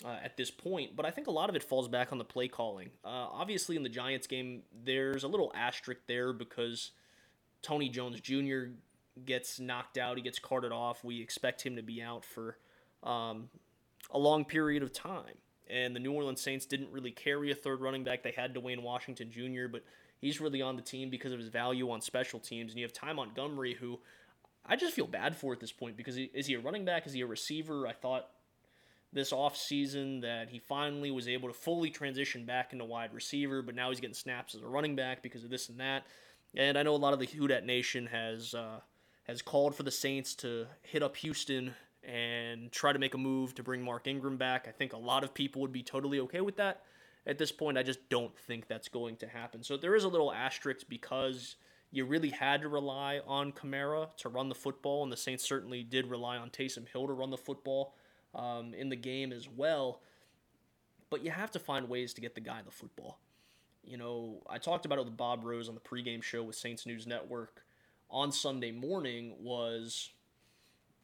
Uh, 0.03 0.17
at 0.25 0.35
this 0.35 0.51
point, 0.51 0.97
but 0.97 1.05
I 1.05 1.11
think 1.11 1.27
a 1.27 1.31
lot 1.31 1.51
of 1.51 1.57
it 1.57 1.63
falls 1.63 1.87
back 1.87 2.11
on 2.11 2.17
the 2.17 2.25
play 2.25 2.49
calling. 2.49 2.89
Uh, 3.05 3.09
obviously, 3.09 3.77
in 3.77 3.83
the 3.83 3.91
Giants 3.91 4.27
game, 4.27 4.63
there's 4.85 5.25
a 5.25 5.29
little 5.29 5.53
asterisk 5.55 6.01
there 6.07 6.33
because 6.33 6.93
Tony 7.61 7.91
Jones 7.91 8.19
Jr. 8.19 8.73
gets 9.27 9.61
knocked 9.61 9.99
out, 9.99 10.17
he 10.17 10.23
gets 10.23 10.39
carted 10.39 10.73
off. 10.73 11.05
We 11.05 11.21
expect 11.21 11.61
him 11.61 11.77
to 11.77 11.83
be 11.83 12.01
out 12.01 12.25
for 12.25 12.57
um, 13.03 13.51
a 14.11 14.19
long 14.19 14.47
period 14.47 14.83
of 14.83 14.91
time 14.91 15.37
and 15.71 15.95
the 15.95 16.01
New 16.01 16.13
Orleans 16.13 16.41
Saints 16.41 16.67
didn't 16.67 16.91
really 16.91 17.11
carry 17.11 17.51
a 17.51 17.55
third 17.55 17.81
running 17.81 18.05
back. 18.05 18.23
They 18.23 18.33
had 18.33 18.55
Dwayne 18.55 18.83
Washington 18.83 19.31
Jr., 19.31 19.69
but 19.71 19.85
he's 20.21 20.41
really 20.41 20.61
on 20.61 20.77
the 20.77 20.83
team 20.83 21.11
because 21.11 21.33
of 21.33 21.39
his 21.39 21.49
value 21.49 21.91
on 21.91 22.01
special 22.01 22.41
teams. 22.41 22.73
And 22.73 22.79
you 22.79 22.85
have 22.85 22.93
Ty 22.93 23.13
Montgomery, 23.13 23.75
who 23.75 24.01
I 24.67 24.77
just 24.77 24.95
feel 24.95 25.07
bad 25.07 25.37
for 25.37 25.53
at 25.53 25.61
this 25.61 25.73
point 25.73 25.97
because 25.97 26.17
he, 26.17 26.31
is 26.35 26.47
he 26.47 26.55
a 26.55 26.61
running 26.61 26.85
back? 26.85 27.07
Is 27.07 27.13
he 27.13 27.21
a 27.21 27.27
receiver? 27.27 27.87
I 27.87 27.93
thought 27.93 28.29
this 29.13 29.33
offseason 29.33 30.23
that 30.23 30.49
he 30.49 30.59
finally 30.59 31.11
was 31.11 31.27
able 31.27 31.49
to 31.49 31.55
fully 31.55 31.91
transition 31.91 32.45
back 32.45 32.73
into 32.73 32.85
wide 32.85 33.13
receiver, 33.13 33.61
but 33.63 33.75
now 33.75 33.91
he's 33.91 34.01
getting 34.01 34.15
snaps 34.15 34.55
as 34.55 34.63
a 34.63 34.67
running 34.67 34.95
back 34.95 35.23
because 35.23 35.43
of 35.43 35.51
this 35.51 35.69
and 35.69 35.81
that. 35.81 36.05
And 36.57 36.79
I 36.79 36.83
know 36.83 36.95
a 36.95 36.97
lot 36.97 37.13
of 37.13 37.19
the 37.19 37.27
Who 37.27 37.49
Dat 37.49 37.65
Nation 37.65 38.07
has 38.07 38.55
uh, 38.55 38.81
has 39.25 39.43
called 39.43 39.75
for 39.75 39.83
the 39.83 39.91
Saints 39.91 40.35
to 40.37 40.67
hit 40.83 41.03
up 41.03 41.17
Houston 41.17 41.75
and 42.03 42.73
try 42.73 42.93
to 42.93 42.99
make 42.99 43.15
a 43.15 43.19
move 43.19 43.55
to 43.57 43.63
bring 43.63 43.83
Mark 43.83 44.07
Ingram 44.07 44.37
back. 44.37 44.67
I 44.69 44.73
think 44.73 44.93
a 44.93 44.99
lot 44.99 45.23
of 45.23 45.35
people 45.35 45.61
would 45.63 45.73
be 45.73 45.83
totally 45.83 46.21
okay 46.21 46.41
with 46.41 46.57
that. 46.57 46.83
At 47.27 47.39
this 47.39 47.53
point, 47.53 47.77
I 47.77 47.83
just 47.83 48.09
don't 48.09 48.37
think 48.39 48.67
that's 48.67 48.89
going 48.89 49.17
to 49.17 49.29
happen. 49.29 49.63
So 49.63 49.77
there 49.77 49.95
is 49.95 50.05
a 50.05 50.09
little 50.09 50.33
asterisk 50.33 50.87
because 50.89 51.57
you 51.93 52.07
really 52.07 52.31
had 52.31 52.63
to 52.63 52.69
rely 52.69 53.21
on 53.27 53.53
Kamara 53.53 54.09
to 54.19 54.29
run 54.29 54.49
the 54.49 54.55
football, 54.55 55.03
and 55.03 55.13
the 55.13 55.17
Saints 55.17 55.47
certainly 55.47 55.83
did 55.83 56.07
rely 56.07 56.39
on 56.39 56.49
Taysom 56.49 56.89
Hill 56.89 57.07
to 57.07 57.13
run 57.13 57.31
the 57.31 57.37
football 57.37 57.95
um, 58.35 58.75
in 58.75 58.89
the 58.89 58.97
game 58.97 59.33
as 59.33 59.49
well. 59.49 60.01
But 61.11 61.25
you 61.25 61.31
have 61.31 61.51
to 61.53 61.59
find 61.59 61.89
ways 61.89 62.15
to 62.15 62.21
get 62.21 62.35
the 62.35 62.41
guy 62.41 62.61
the 62.65 62.71
football. 62.71 63.19
You 63.83 63.97
know, 63.97 64.43
I 64.49 64.59
talked 64.59 64.87
about 64.87 64.99
it 64.99 65.05
with 65.05 65.17
Bob 65.17 65.45
Rose 65.45 65.69
on 65.69 65.75
the 65.75 65.81
pregame 65.81 66.23
show 66.23 66.43
with 66.43 66.57
Saints 66.57 66.87
News 66.87 67.07
Network 67.07 67.65
on 68.11 68.33
Sunday 68.33 68.73
morning 68.73 69.35
was 69.41 70.11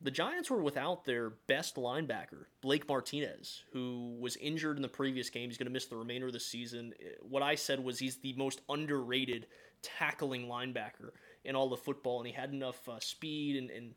the 0.00 0.10
Giants 0.10 0.50
were 0.50 0.62
without 0.62 1.04
their 1.04 1.30
best 1.46 1.76
linebacker, 1.76 2.46
Blake 2.60 2.86
Martinez, 2.88 3.62
who 3.72 4.16
was 4.20 4.36
injured 4.36 4.76
in 4.76 4.82
the 4.82 4.88
previous 4.88 5.30
game. 5.30 5.48
He's 5.48 5.56
going 5.56 5.68
to 5.68 5.72
miss 5.72 5.86
the 5.86 5.96
remainder 5.96 6.26
of 6.26 6.32
the 6.32 6.40
season. 6.40 6.92
What 7.22 7.42
I 7.42 7.54
said 7.54 7.82
was 7.82 7.98
he's 7.98 8.16
the 8.16 8.34
most 8.34 8.60
underrated 8.68 9.46
tackling 9.82 10.46
linebacker 10.46 11.10
in 11.44 11.56
all 11.56 11.68
the 11.68 11.76
football, 11.76 12.18
and 12.18 12.26
he 12.26 12.32
had 12.32 12.52
enough 12.52 12.86
uh, 12.88 13.00
speed 13.00 13.56
and, 13.56 13.70
and 13.70 13.94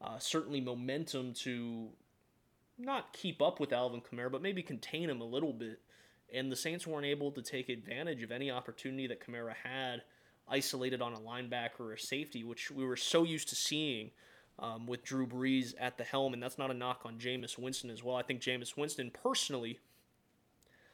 uh, 0.00 0.18
certainly 0.18 0.60
momentum 0.60 1.32
to 1.32 1.88
not 2.78 3.12
keep 3.12 3.40
up 3.40 3.60
with 3.60 3.72
Alvin 3.72 4.00
Kamara, 4.00 4.30
but 4.30 4.42
maybe 4.42 4.62
contain 4.62 5.08
him 5.08 5.20
a 5.20 5.24
little 5.24 5.52
bit. 5.52 5.80
And 6.32 6.50
the 6.50 6.56
Saints 6.56 6.86
weren't 6.86 7.06
able 7.06 7.30
to 7.32 7.42
take 7.42 7.68
advantage 7.68 8.22
of 8.22 8.32
any 8.32 8.50
opportunity 8.50 9.06
that 9.06 9.24
Kamara 9.24 9.54
had 9.54 10.02
isolated 10.48 11.00
on 11.00 11.12
a 11.12 11.18
linebacker 11.18 11.80
or 11.80 11.92
a 11.92 11.98
safety, 11.98 12.44
which 12.44 12.70
we 12.70 12.84
were 12.84 12.96
so 12.96 13.24
used 13.24 13.48
to 13.48 13.56
seeing– 13.56 14.10
um, 14.58 14.86
with 14.86 15.04
Drew 15.04 15.26
Brees 15.26 15.74
at 15.78 15.98
the 15.98 16.04
helm, 16.04 16.32
and 16.32 16.42
that's 16.42 16.58
not 16.58 16.70
a 16.70 16.74
knock 16.74 17.02
on 17.04 17.18
Jameis 17.18 17.58
Winston 17.58 17.90
as 17.90 18.02
well. 18.02 18.16
I 18.16 18.22
think 18.22 18.40
Jameis 18.40 18.76
Winston 18.76 19.10
personally, 19.10 19.78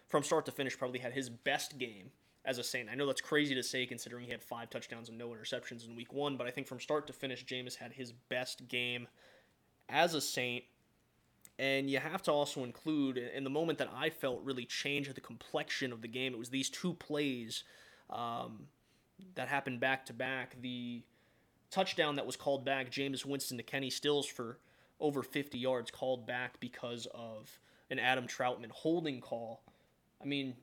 from 0.09 0.23
start 0.23 0.47
to 0.47 0.53
finish, 0.53 0.77
probably 0.77 0.99
had 0.99 1.13
his 1.13 1.29
best 1.29 1.79
game 1.79 2.11
as 2.45 2.59
a 2.59 2.65
Saint. 2.65 2.89
I 2.91 2.95
know 2.95 3.07
that's 3.07 3.21
crazy 3.21 3.55
to 3.55 3.63
say 3.63 3.87
considering 3.87 4.25
he 4.25 4.33
had 4.33 4.43
five 4.43 4.69
touchdowns 4.69 5.09
and 5.09 5.19
no 5.19 5.29
interceptions 5.29 5.87
in 5.87 5.95
week 5.95 6.13
one, 6.13 6.37
but 6.37 6.47
I 6.47 6.51
think 6.51 6.67
from 6.67 6.81
start 6.81 7.07
to 7.07 7.13
finish, 7.13 7.45
Jameis 7.45 7.77
had 7.77 7.93
his 7.93 8.13
best 8.13 8.67
game 8.69 9.07
as 9.89 10.15
a 10.15 10.21
Saint. 10.21 10.65
And 11.63 11.89
you 11.89 12.01
have 12.01 12.23
to 12.23 12.33
also 12.33 12.65
include, 12.65 13.19
in 13.19 13.45
the 13.45 13.51
moment 13.51 13.79
that 13.79 13.89
I 13.95 14.11
felt 14.11 14.43
really 14.43 14.65
changed 14.65 15.15
the 15.15 15.21
complexion 15.21 15.93
of 15.93 16.03
the 16.03 16.09
game, 16.09 16.33
it 16.33 16.39
was 16.39 16.49
these 16.49 16.69
two 16.69 16.93
plays 16.95 17.63
um, 18.11 18.67
that 19.37 19.47
happened 19.47 19.79
back 19.79 20.05
to 20.07 20.13
back. 20.13 20.57
The 20.61 21.05
touchdown 21.71 22.17
that 22.17 22.27
was 22.27 22.35
called 22.35 22.65
back, 22.65 22.91
Jameis 22.91 23.25
Winston 23.25 23.59
to 23.59 23.63
Kenny 23.63 23.91
Stills 23.91 24.27
for 24.27 24.59
over 24.99 25.23
50 25.23 25.57
yards, 25.57 25.93
called 25.93 26.27
back 26.27 26.59
because 26.59 27.07
of 27.15 27.61
an 27.91 28.01
Adam 28.01 28.27
Trautman 28.27 28.73
holding 28.73 29.21
call. 29.21 29.63
I 30.21 30.25
mean, 30.25 30.57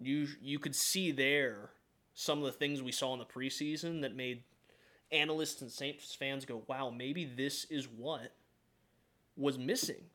you 0.00 0.26
you 0.42 0.58
could 0.58 0.74
see 0.74 1.12
there 1.12 1.70
some 2.14 2.38
of 2.38 2.44
the 2.46 2.58
things 2.58 2.82
we 2.82 2.90
saw 2.90 3.12
in 3.12 3.20
the 3.20 3.24
preseason 3.24 4.00
that 4.02 4.16
made 4.16 4.42
analysts 5.12 5.62
and 5.62 5.70
Saints 5.70 6.12
fans 6.12 6.44
go, 6.44 6.64
"Wow, 6.66 6.90
maybe 6.90 7.24
this 7.24 7.66
is 7.70 7.86
what 7.86 8.32
was 9.36 9.56
missing." 9.58 10.10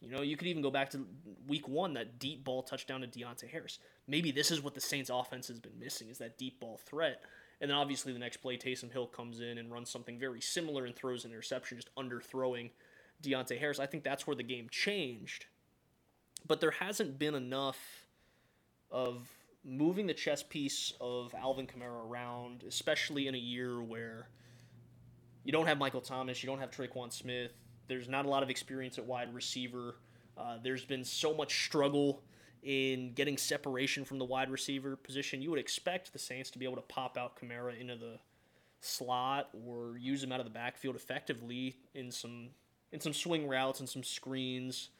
You 0.00 0.10
know, 0.10 0.22
you 0.22 0.36
could 0.36 0.48
even 0.48 0.62
go 0.62 0.70
back 0.70 0.90
to 0.90 1.06
week 1.46 1.68
one, 1.68 1.94
that 1.94 2.18
deep 2.18 2.44
ball 2.44 2.62
touchdown 2.62 3.00
to 3.00 3.06
Deonte 3.06 3.48
Harris. 3.48 3.78
Maybe 4.06 4.30
this 4.30 4.50
is 4.50 4.62
what 4.62 4.74
the 4.74 4.80
Saints 4.80 5.10
offense 5.12 5.48
has 5.48 5.58
been 5.58 5.78
missing, 5.78 6.08
is 6.08 6.18
that 6.18 6.36
deep 6.36 6.60
ball 6.60 6.78
threat. 6.84 7.22
And 7.60 7.70
then 7.70 7.78
obviously 7.78 8.12
the 8.12 8.18
next 8.18 8.38
play, 8.38 8.58
Taysom 8.58 8.92
Hill 8.92 9.06
comes 9.06 9.40
in 9.40 9.56
and 9.56 9.72
runs 9.72 9.88
something 9.88 10.18
very 10.18 10.42
similar 10.42 10.84
and 10.84 10.94
throws 10.94 11.24
an 11.24 11.30
interception, 11.30 11.78
just 11.78 11.94
underthrowing 11.94 12.70
Deonte 13.22 13.58
Harris. 13.58 13.80
I 13.80 13.86
think 13.86 14.04
that's 14.04 14.26
where 14.26 14.36
the 14.36 14.42
game 14.42 14.68
changed. 14.70 15.46
But 16.46 16.60
there 16.60 16.72
hasn't 16.72 17.18
been 17.18 17.34
enough 17.34 18.06
of 18.90 19.28
moving 19.64 20.06
the 20.06 20.14
chess 20.14 20.42
piece 20.42 20.92
of 21.00 21.34
Alvin 21.34 21.66
Kamara 21.66 22.08
around, 22.08 22.64
especially 22.68 23.26
in 23.26 23.34
a 23.34 23.38
year 23.38 23.82
where 23.82 24.28
you 25.44 25.52
don't 25.52 25.66
have 25.66 25.78
Michael 25.78 26.02
Thomas, 26.02 26.42
you 26.42 26.46
don't 26.48 26.60
have 26.60 26.70
Tre'Quan 26.70 27.12
Smith. 27.12 27.52
There's 27.88 28.08
not 28.08 28.26
a 28.26 28.28
lot 28.28 28.42
of 28.42 28.50
experience 28.50 28.98
at 28.98 29.04
wide 29.04 29.32
receiver. 29.34 29.96
Uh, 30.36 30.58
there's 30.62 30.84
been 30.84 31.04
so 31.04 31.34
much 31.34 31.64
struggle 31.64 32.22
in 32.62 33.12
getting 33.12 33.36
separation 33.36 34.04
from 34.04 34.18
the 34.18 34.24
wide 34.24 34.50
receiver 34.50 34.96
position. 34.96 35.40
You 35.40 35.50
would 35.50 35.58
expect 35.58 36.12
the 36.12 36.18
Saints 36.18 36.50
to 36.50 36.58
be 36.58 36.64
able 36.64 36.76
to 36.76 36.82
pop 36.82 37.16
out 37.16 37.38
Kamara 37.40 37.80
into 37.80 37.96
the 37.96 38.18
slot 38.80 39.50
or 39.66 39.96
use 39.98 40.22
him 40.22 40.32
out 40.32 40.40
of 40.40 40.46
the 40.46 40.50
backfield 40.50 40.96
effectively 40.96 41.76
in 41.94 42.10
some 42.10 42.48
in 42.92 43.00
some 43.00 43.12
swing 43.12 43.48
routes 43.48 43.80
and 43.80 43.88
some 43.88 44.04
screens, 44.04 44.90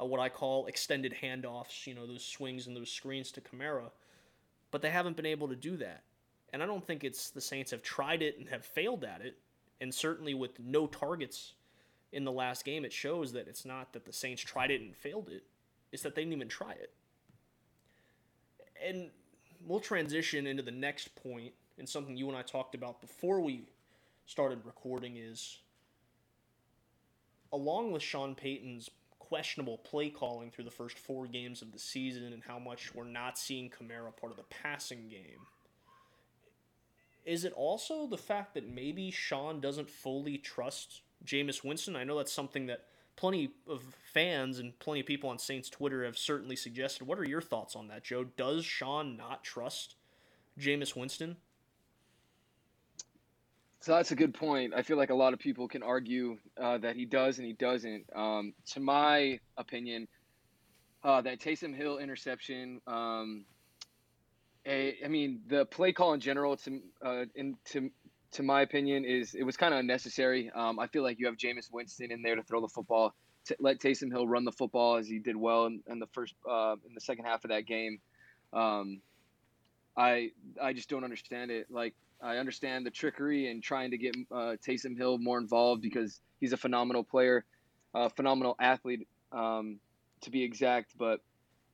uh, 0.00 0.04
what 0.04 0.20
I 0.20 0.28
call 0.28 0.66
extended 0.66 1.14
handoffs. 1.22 1.86
You 1.86 1.94
know 1.94 2.06
those 2.06 2.24
swings 2.24 2.66
and 2.66 2.76
those 2.76 2.90
screens 2.90 3.32
to 3.32 3.40
Kamara, 3.40 3.90
but 4.70 4.82
they 4.82 4.90
haven't 4.90 5.16
been 5.16 5.26
able 5.26 5.48
to 5.48 5.56
do 5.56 5.76
that. 5.78 6.02
And 6.52 6.62
I 6.62 6.66
don't 6.66 6.86
think 6.86 7.04
it's 7.04 7.30
the 7.30 7.40
Saints 7.40 7.70
have 7.70 7.82
tried 7.82 8.22
it 8.22 8.38
and 8.38 8.48
have 8.48 8.64
failed 8.64 9.04
at 9.04 9.22
it. 9.22 9.38
And 9.80 9.92
certainly 9.92 10.34
with 10.34 10.60
no 10.60 10.86
targets 10.86 11.54
in 12.12 12.24
the 12.24 12.32
last 12.32 12.64
game, 12.64 12.84
it 12.84 12.92
shows 12.92 13.32
that 13.32 13.48
it's 13.48 13.64
not 13.64 13.92
that 13.92 14.04
the 14.04 14.12
Saints 14.12 14.42
tried 14.42 14.70
it 14.70 14.80
and 14.80 14.94
failed 14.94 15.28
it. 15.30 15.44
It's 15.90 16.02
that 16.02 16.14
they 16.14 16.22
didn't 16.22 16.34
even 16.34 16.48
try 16.48 16.72
it 16.72 16.92
and 18.84 19.10
we'll 19.66 19.80
transition 19.80 20.46
into 20.46 20.62
the 20.62 20.70
next 20.70 21.14
point 21.14 21.52
and 21.78 21.88
something 21.88 22.16
you 22.16 22.28
and 22.28 22.36
I 22.36 22.42
talked 22.42 22.74
about 22.74 23.00
before 23.00 23.40
we 23.40 23.64
started 24.26 24.60
recording 24.64 25.16
is 25.16 25.58
along 27.52 27.92
with 27.92 28.02
Sean 28.02 28.34
Payton's 28.34 28.90
questionable 29.18 29.78
play 29.78 30.10
calling 30.10 30.50
through 30.50 30.64
the 30.64 30.70
first 30.70 30.98
four 30.98 31.26
games 31.26 31.62
of 31.62 31.72
the 31.72 31.78
season 31.78 32.32
and 32.32 32.42
how 32.46 32.58
much 32.58 32.94
we're 32.94 33.04
not 33.04 33.38
seeing 33.38 33.70
Kamara 33.70 34.14
part 34.14 34.32
of 34.32 34.36
the 34.36 34.44
passing 34.44 35.08
game. 35.08 35.46
Is 37.24 37.44
it 37.44 37.52
also 37.52 38.06
the 38.06 38.18
fact 38.18 38.54
that 38.54 38.68
maybe 38.68 39.10
Sean 39.10 39.60
doesn't 39.60 39.88
fully 39.88 40.38
trust 40.38 41.02
Jameis 41.24 41.64
Winston? 41.64 41.96
I 41.96 42.04
know 42.04 42.16
that's 42.16 42.32
something 42.32 42.66
that 42.66 42.84
plenty 43.16 43.50
of 43.68 43.82
fans 44.12 44.58
and 44.58 44.78
plenty 44.78 45.00
of 45.00 45.06
people 45.06 45.30
on 45.30 45.38
Saints 45.38 45.68
Twitter 45.68 46.04
have 46.04 46.18
certainly 46.18 46.56
suggested. 46.56 47.06
What 47.06 47.18
are 47.18 47.24
your 47.24 47.40
thoughts 47.40 47.76
on 47.76 47.88
that, 47.88 48.04
Joe? 48.04 48.24
Does 48.24 48.64
Sean 48.64 49.16
not 49.16 49.44
trust 49.44 49.96
Jameis 50.58 50.96
Winston? 50.96 51.36
So 53.80 53.96
that's 53.96 54.12
a 54.12 54.16
good 54.16 54.32
point. 54.32 54.74
I 54.76 54.82
feel 54.82 54.96
like 54.96 55.10
a 55.10 55.14
lot 55.14 55.32
of 55.32 55.40
people 55.40 55.66
can 55.66 55.82
argue 55.82 56.38
uh, 56.60 56.78
that 56.78 56.94
he 56.94 57.04
does 57.04 57.38
and 57.38 57.46
he 57.46 57.52
doesn't. 57.52 58.04
Um, 58.14 58.54
to 58.74 58.80
my 58.80 59.40
opinion, 59.56 60.06
uh, 61.02 61.20
that 61.22 61.40
Taysom 61.40 61.74
Hill 61.74 61.98
interception, 61.98 62.80
um, 62.86 63.44
a, 64.64 64.98
I 65.04 65.08
mean, 65.08 65.40
the 65.48 65.64
play 65.66 65.92
call 65.92 66.12
in 66.12 66.20
general, 66.20 66.56
to 66.58 66.80
uh, 67.04 67.24
in, 67.34 67.56
to 67.70 67.90
to 68.32 68.42
my 68.42 68.62
opinion, 68.62 69.04
is 69.04 69.34
it 69.34 69.44
was 69.44 69.56
kind 69.56 69.74
of 69.74 69.80
unnecessary. 69.80 70.50
Um, 70.54 70.78
I 70.78 70.86
feel 70.86 71.02
like 71.02 71.18
you 71.18 71.26
have 71.26 71.36
Jameis 71.36 71.70
Winston 71.72 72.10
in 72.10 72.22
there 72.22 72.34
to 72.36 72.42
throw 72.42 72.60
the 72.60 72.68
football, 72.68 73.14
to 73.46 73.56
let 73.60 73.78
Taysom 73.78 74.10
Hill 74.10 74.26
run 74.26 74.44
the 74.44 74.52
football 74.52 74.96
as 74.96 75.06
he 75.06 75.18
did 75.18 75.36
well 75.36 75.66
in, 75.66 75.80
in 75.86 75.98
the 75.98 76.06
first 76.12 76.34
uh, 76.48 76.76
in 76.86 76.94
the 76.94 77.00
second 77.00 77.24
half 77.24 77.44
of 77.44 77.50
that 77.50 77.66
game. 77.66 78.00
Um, 78.52 79.00
I 79.96 80.30
I 80.60 80.72
just 80.72 80.88
don't 80.88 81.04
understand 81.04 81.50
it. 81.50 81.66
Like 81.70 81.94
I 82.22 82.36
understand 82.36 82.86
the 82.86 82.90
trickery 82.90 83.50
and 83.50 83.62
trying 83.62 83.90
to 83.90 83.98
get 83.98 84.16
uh, 84.30 84.56
Taysom 84.66 84.96
Hill 84.96 85.18
more 85.18 85.38
involved 85.38 85.82
because 85.82 86.20
he's 86.40 86.52
a 86.52 86.56
phenomenal 86.56 87.04
player, 87.04 87.44
a 87.94 88.08
phenomenal 88.08 88.56
athlete 88.60 89.06
um, 89.32 89.78
to 90.22 90.30
be 90.30 90.42
exact. 90.42 90.94
But 90.98 91.20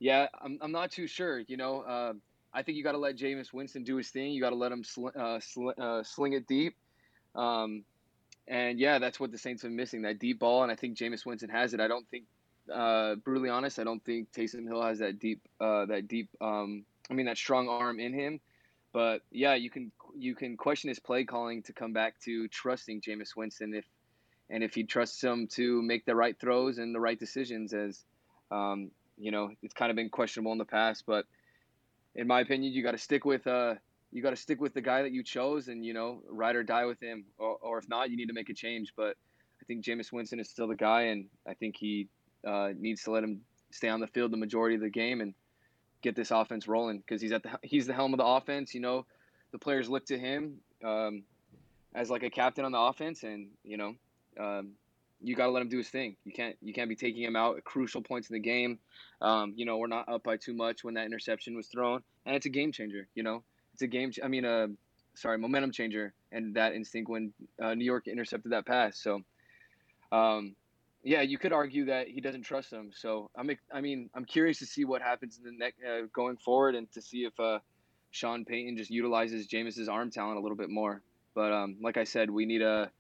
yeah, 0.01 0.27
I'm 0.41 0.59
I'm 0.61 0.73
not 0.73 0.91
too 0.91 1.07
sure. 1.07 1.39
You 1.39 1.57
know. 1.57 2.19
I 2.59 2.63
think 2.65 2.77
you 2.77 2.83
got 2.83 2.93
to 2.93 2.99
let 2.99 3.17
Jameis 3.17 3.53
Winston 3.53 3.85
do 3.85 3.95
his 3.95 4.09
thing. 4.09 4.33
You 4.33 4.41
got 4.41 4.51
to 4.51 4.57
let 4.57 4.73
him 4.73 4.83
sl- 4.83 5.17
uh, 5.17 5.39
sl- 5.39 5.79
uh, 5.79 6.03
sling 6.03 6.33
it 6.33 6.49
deep. 6.49 6.75
Um, 7.37 7.85
and 8.49 8.81
yeah, 8.81 8.99
that's 8.99 9.21
what 9.21 9.31
the 9.31 9.39
Saints 9.39 9.65
are 9.65 9.71
missing 9.71 10.03
that 10.03 10.19
deep 10.19 10.41
ball. 10.41 10.65
And 10.65 10.73
I 10.73 10.75
think 10.75 10.99
Jameis 10.99 11.25
Winston 11.25 11.51
has 11.51 11.73
it. 11.73 11.79
I 11.79 11.87
don't 11.87 12.09
think, 12.09 12.25
uh, 12.75 13.15
brutally 13.15 13.49
honest, 13.49 13.79
I 13.79 13.85
don't 13.85 14.05
think 14.05 14.33
Taysom 14.33 14.67
Hill 14.67 14.83
has 14.83 14.99
that 14.99 15.21
deep, 15.21 15.41
uh, 15.61 15.87
that 15.87 16.09
deep, 16.09 16.31
um, 16.41 16.85
I 17.09 17.15
mean, 17.15 17.27
that 17.27 17.37
strong 17.37 17.69
arm 17.69 18.01
in 18.01 18.13
him. 18.13 18.41
But 18.93 19.23
yeah, 19.31 19.55
you 19.55 19.71
can 19.71 19.93
you 20.17 20.35
can 20.35 20.57
question 20.57 20.89
his 20.89 20.99
play 20.99 21.23
calling 21.23 21.63
to 21.65 21.73
come 21.73 21.93
back 21.93 22.19
to 22.25 22.49
trusting 22.49 23.03
Jameis 23.03 23.37
Winston 23.37 23.73
if 23.73 23.85
and 24.51 24.65
if 24.65 24.75
he 24.75 24.83
trusts 24.83 25.23
him 25.23 25.47
to 25.53 25.81
make 25.83 26.07
the 26.07 26.17
right 26.17 26.37
throws 26.41 26.79
and 26.79 26.93
the 26.93 26.99
right 26.99 27.21
decisions. 27.21 27.73
As 27.73 28.03
um, 28.51 28.91
you 29.17 29.31
know, 29.31 29.51
it's 29.63 29.75
kind 29.75 29.91
of 29.91 29.97
been 29.97 30.09
questionable 30.09 30.51
in 30.51 30.59
the 30.59 30.65
past, 30.65 31.05
but 31.07 31.27
in 32.19 32.27
my 32.27 32.41
opinion, 32.41 32.73
you 32.73 32.83
got 32.83 32.91
to 32.91 32.99
stick 32.99 33.25
with 33.25 33.47
uh, 33.47 33.77
you 34.11 34.23
got 34.23 34.31
to 34.31 34.37
stick 34.37 34.61
with 34.61 34.75
the 34.75 34.81
guy 34.81 35.03
that 35.03 35.13
you 35.13 35.23
chose, 35.23 35.69
and 35.69 35.87
you 35.87 35.95
know, 35.95 36.21
ride 36.29 36.57
or 36.57 36.65
die 36.65 36.85
with 36.85 37.01
him. 37.01 37.25
Or, 37.39 37.57
or 37.63 37.79
if 37.79 37.89
not, 37.89 38.11
you 38.11 38.17
need 38.17 38.27
to 38.27 38.35
make 38.35 38.51
a 38.51 38.55
change. 38.55 38.93
But 38.97 39.17
I 39.63 39.65
think 39.67 39.85
Jameis 39.85 40.13
Winston 40.13 40.41
is 40.41 40.51
still 40.51 40.67
the 40.67 40.75
guy, 40.75 41.03
and 41.03 41.27
I 41.47 41.55
think 41.55 41.77
he 41.79 42.09
uh, 42.47 42.71
needs 42.77 43.05
to 43.05 43.13
let 43.13 43.23
him 43.23 43.41
stay 43.71 43.89
on 43.89 44.01
the 44.01 44.09
field 44.09 44.33
the 44.33 44.37
majority 44.37 44.75
of 44.75 44.81
the 44.81 44.91
game 44.91 45.21
and 45.21 45.33
get 46.03 46.17
this 46.17 46.31
offense 46.31 46.67
rolling 46.67 46.99
because 46.99 47.23
he's 47.23 47.33
at 47.33 47.45
the 47.45 47.51
he's 47.63 47.87
the 47.87 47.95
helm 47.95 48.13
of 48.13 48.19
the 48.19 48.27
offense. 48.27 48.75
You 48.75 48.81
know, 48.81 49.07
the 49.53 49.59
players 49.59 49.89
look 49.89 50.05
to 50.07 50.19
him 50.19 50.57
um, 50.85 51.23
as 51.95 52.11
like 52.11 52.25
a 52.25 52.31
captain 52.31 52.65
on 52.65 52.73
the 52.73 52.81
offense, 52.81 53.23
and 53.23 53.47
you 53.63 53.77
know, 53.77 53.95
um, 54.41 54.73
you 55.21 55.35
got 55.35 55.47
to 55.47 55.53
let 55.53 55.63
him 55.63 55.69
do 55.69 55.79
his 55.79 55.89
thing. 55.89 56.17
You 56.25 56.33
can't 56.33 56.57
you 56.63 56.73
can't 56.73 56.89
be 56.89 56.97
taking 56.97 57.23
him 57.23 57.37
out 57.37 57.57
at 57.57 57.65
crucial 57.65 58.03
points 58.03 58.31
in 58.31 58.35
the 58.35 58.41
game. 58.41 58.79
Um, 59.21 59.53
you 59.57 59.65
know, 59.65 59.77
we're 59.79 59.89
not 59.89 60.09
up 60.09 60.23
by 60.23 60.37
too 60.37 60.55
much 60.55 60.85
when 60.85 60.95
that 60.95 61.07
interception 61.07 61.57
was 61.57 61.67
thrown, 61.67 62.03
and 62.27 62.37
it's 62.37 62.47
a 62.47 62.51
game 62.51 62.73
changer. 62.73 63.09
You 63.15 63.23
know, 63.23 63.43
it's 63.73 63.83
a 63.83 63.87
game. 63.87 64.13
I 64.23 64.29
mean, 64.29 64.45
uh, 64.45 64.69
sorry, 65.15 65.39
momentum 65.39 65.73
changer, 65.73 66.15
and 66.31 66.55
that 66.55 66.75
instinct 66.75 67.11
when 67.11 67.33
uh, 67.63 67.75
New 67.75 67.85
York 67.85 68.07
intercepted 68.07 68.53
that 68.53 68.67
pass. 68.67 68.99
So, 68.99 69.23
um, 70.13 70.55
yeah, 71.03 71.23
you 71.23 71.39
could 71.39 71.53
argue 71.53 71.87
that 71.87 72.09
he 72.09 72.21
doesn't 72.21 72.43
trust 72.43 72.71
them. 72.71 72.91
So 72.95 73.31
I'm, 73.37 73.51
I 73.73 73.81
mean, 73.81 74.11
I'm 74.15 74.25
curious 74.25 74.59
to 74.61 74.67
see 74.67 74.85
what 74.85 75.03
happens 75.03 75.39
in 75.39 75.45
the 75.45 75.57
next 75.57 75.79
uh, 75.83 76.07
going 76.13 76.37
forward, 76.37 76.75
and 76.77 76.91
to 76.93 77.03
see 77.03 77.25
if 77.25 77.39
uh, 77.41 77.59
Sean 78.11 78.45
Payton 78.45 78.77
just 78.77 78.91
utilizes 78.91 79.47
Jameis's 79.47 79.89
arm 79.89 80.11
talent 80.11 80.39
a 80.39 80.41
little 80.41 80.57
bit 80.57 80.71
more. 80.71 81.03
But 81.35 81.53
um, 81.53 81.77
like 81.83 81.97
I 81.97 82.05
said, 82.05 82.31
we 82.31 82.47
need 82.47 82.63
a 82.63 82.91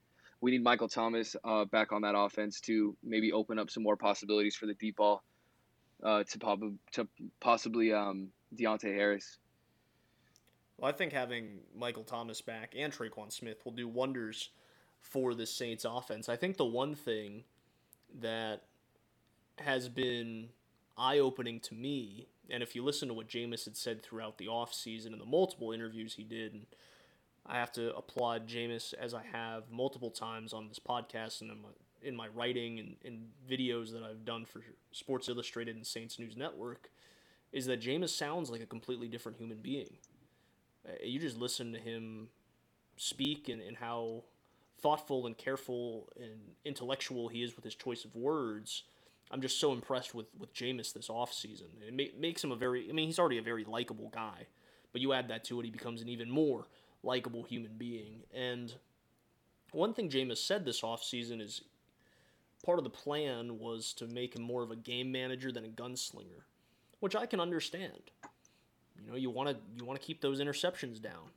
we 0.40 0.50
need 0.50 0.62
Michael 0.62 0.88
Thomas 0.88 1.34
uh, 1.44 1.64
back 1.64 1.92
on 1.92 2.02
that 2.02 2.14
offense 2.16 2.60
to 2.62 2.96
maybe 3.02 3.32
open 3.32 3.58
up 3.58 3.70
some 3.70 3.82
more 3.82 3.96
possibilities 3.96 4.54
for 4.54 4.66
the 4.66 4.74
deep 4.74 4.96
ball 4.96 5.22
uh, 6.02 6.22
to, 6.24 6.72
to 6.92 7.08
possibly 7.40 7.92
um, 7.92 8.28
Deonte 8.54 8.84
Harris. 8.94 9.38
Well, 10.76 10.88
I 10.88 10.92
think 10.92 11.12
having 11.12 11.58
Michael 11.76 12.04
Thomas 12.04 12.40
back 12.40 12.74
and 12.76 12.92
Tre'Quan 12.92 13.32
Smith 13.32 13.64
will 13.64 13.72
do 13.72 13.88
wonders 13.88 14.50
for 15.00 15.34
the 15.34 15.46
Saints 15.46 15.84
offense. 15.84 16.28
I 16.28 16.36
think 16.36 16.56
the 16.56 16.64
one 16.64 16.94
thing 16.94 17.44
that 18.20 18.62
has 19.58 19.88
been 19.88 20.50
eye 20.96 21.18
opening 21.18 21.58
to 21.60 21.74
me, 21.74 22.28
and 22.48 22.62
if 22.62 22.76
you 22.76 22.84
listen 22.84 23.08
to 23.08 23.14
what 23.14 23.28
Jameis 23.28 23.64
had 23.64 23.76
said 23.76 24.02
throughout 24.02 24.38
the 24.38 24.46
offseason 24.46 25.06
and 25.06 25.20
the 25.20 25.26
multiple 25.26 25.72
interviews 25.72 26.14
he 26.14 26.22
did, 26.22 26.52
and 26.52 26.66
I 27.48 27.56
have 27.56 27.72
to 27.72 27.96
applaud 27.96 28.46
Jameis 28.46 28.92
as 28.94 29.14
I 29.14 29.22
have 29.32 29.70
multiple 29.70 30.10
times 30.10 30.52
on 30.52 30.68
this 30.68 30.78
podcast 30.78 31.40
and 31.40 31.50
in 31.50 31.62
my, 31.62 31.68
in 32.02 32.14
my 32.14 32.28
writing 32.28 32.78
and, 32.78 32.96
and 33.04 33.28
videos 33.50 33.90
that 33.92 34.02
I've 34.02 34.24
done 34.24 34.44
for 34.44 34.62
Sports 34.92 35.28
Illustrated 35.28 35.74
and 35.74 35.86
Saints 35.86 36.18
News 36.18 36.36
Network, 36.36 36.90
is 37.50 37.64
that 37.66 37.80
Jameis 37.80 38.10
sounds 38.10 38.50
like 38.50 38.60
a 38.60 38.66
completely 38.66 39.08
different 39.08 39.38
human 39.38 39.58
being. 39.58 39.96
Uh, 40.86 40.92
you 41.02 41.18
just 41.18 41.38
listen 41.38 41.72
to 41.72 41.78
him 41.78 42.28
speak 42.98 43.48
and, 43.48 43.62
and 43.62 43.78
how 43.78 44.24
thoughtful 44.82 45.26
and 45.26 45.36
careful 45.38 46.08
and 46.20 46.38
intellectual 46.66 47.28
he 47.28 47.42
is 47.42 47.56
with 47.56 47.64
his 47.64 47.74
choice 47.74 48.04
of 48.04 48.14
words. 48.14 48.82
I'm 49.30 49.40
just 49.40 49.58
so 49.58 49.72
impressed 49.72 50.14
with, 50.14 50.26
with 50.38 50.52
Jameis 50.52 50.92
this 50.92 51.08
offseason. 51.08 51.68
It 51.86 51.94
ma- 51.94 52.20
makes 52.20 52.44
him 52.44 52.52
a 52.52 52.56
very, 52.56 52.88
I 52.90 52.92
mean, 52.92 53.06
he's 53.06 53.18
already 53.18 53.38
a 53.38 53.42
very 53.42 53.64
likable 53.64 54.10
guy, 54.10 54.46
but 54.92 55.00
you 55.00 55.14
add 55.14 55.28
that 55.28 55.44
to 55.44 55.60
it, 55.60 55.64
he 55.64 55.70
becomes 55.70 56.02
an 56.02 56.08
even 56.10 56.30
more 56.30 56.66
likable 57.02 57.42
human 57.42 57.72
being. 57.76 58.22
And 58.34 58.74
one 59.72 59.94
thing 59.94 60.08
Jameis 60.08 60.38
said 60.38 60.64
this 60.64 60.82
offseason 60.82 61.40
is 61.40 61.62
part 62.64 62.78
of 62.78 62.84
the 62.84 62.90
plan 62.90 63.58
was 63.58 63.92
to 63.94 64.06
make 64.06 64.36
him 64.36 64.42
more 64.42 64.62
of 64.62 64.70
a 64.70 64.76
game 64.76 65.12
manager 65.12 65.52
than 65.52 65.64
a 65.64 65.68
gunslinger, 65.68 66.42
which 67.00 67.14
I 67.14 67.26
can 67.26 67.40
understand. 67.40 68.10
You 69.04 69.10
know, 69.10 69.16
you 69.16 69.30
want 69.30 69.50
to 69.50 69.56
you 69.76 69.84
want 69.84 70.00
to 70.00 70.06
keep 70.06 70.20
those 70.20 70.40
interceptions 70.40 71.00
down. 71.00 71.30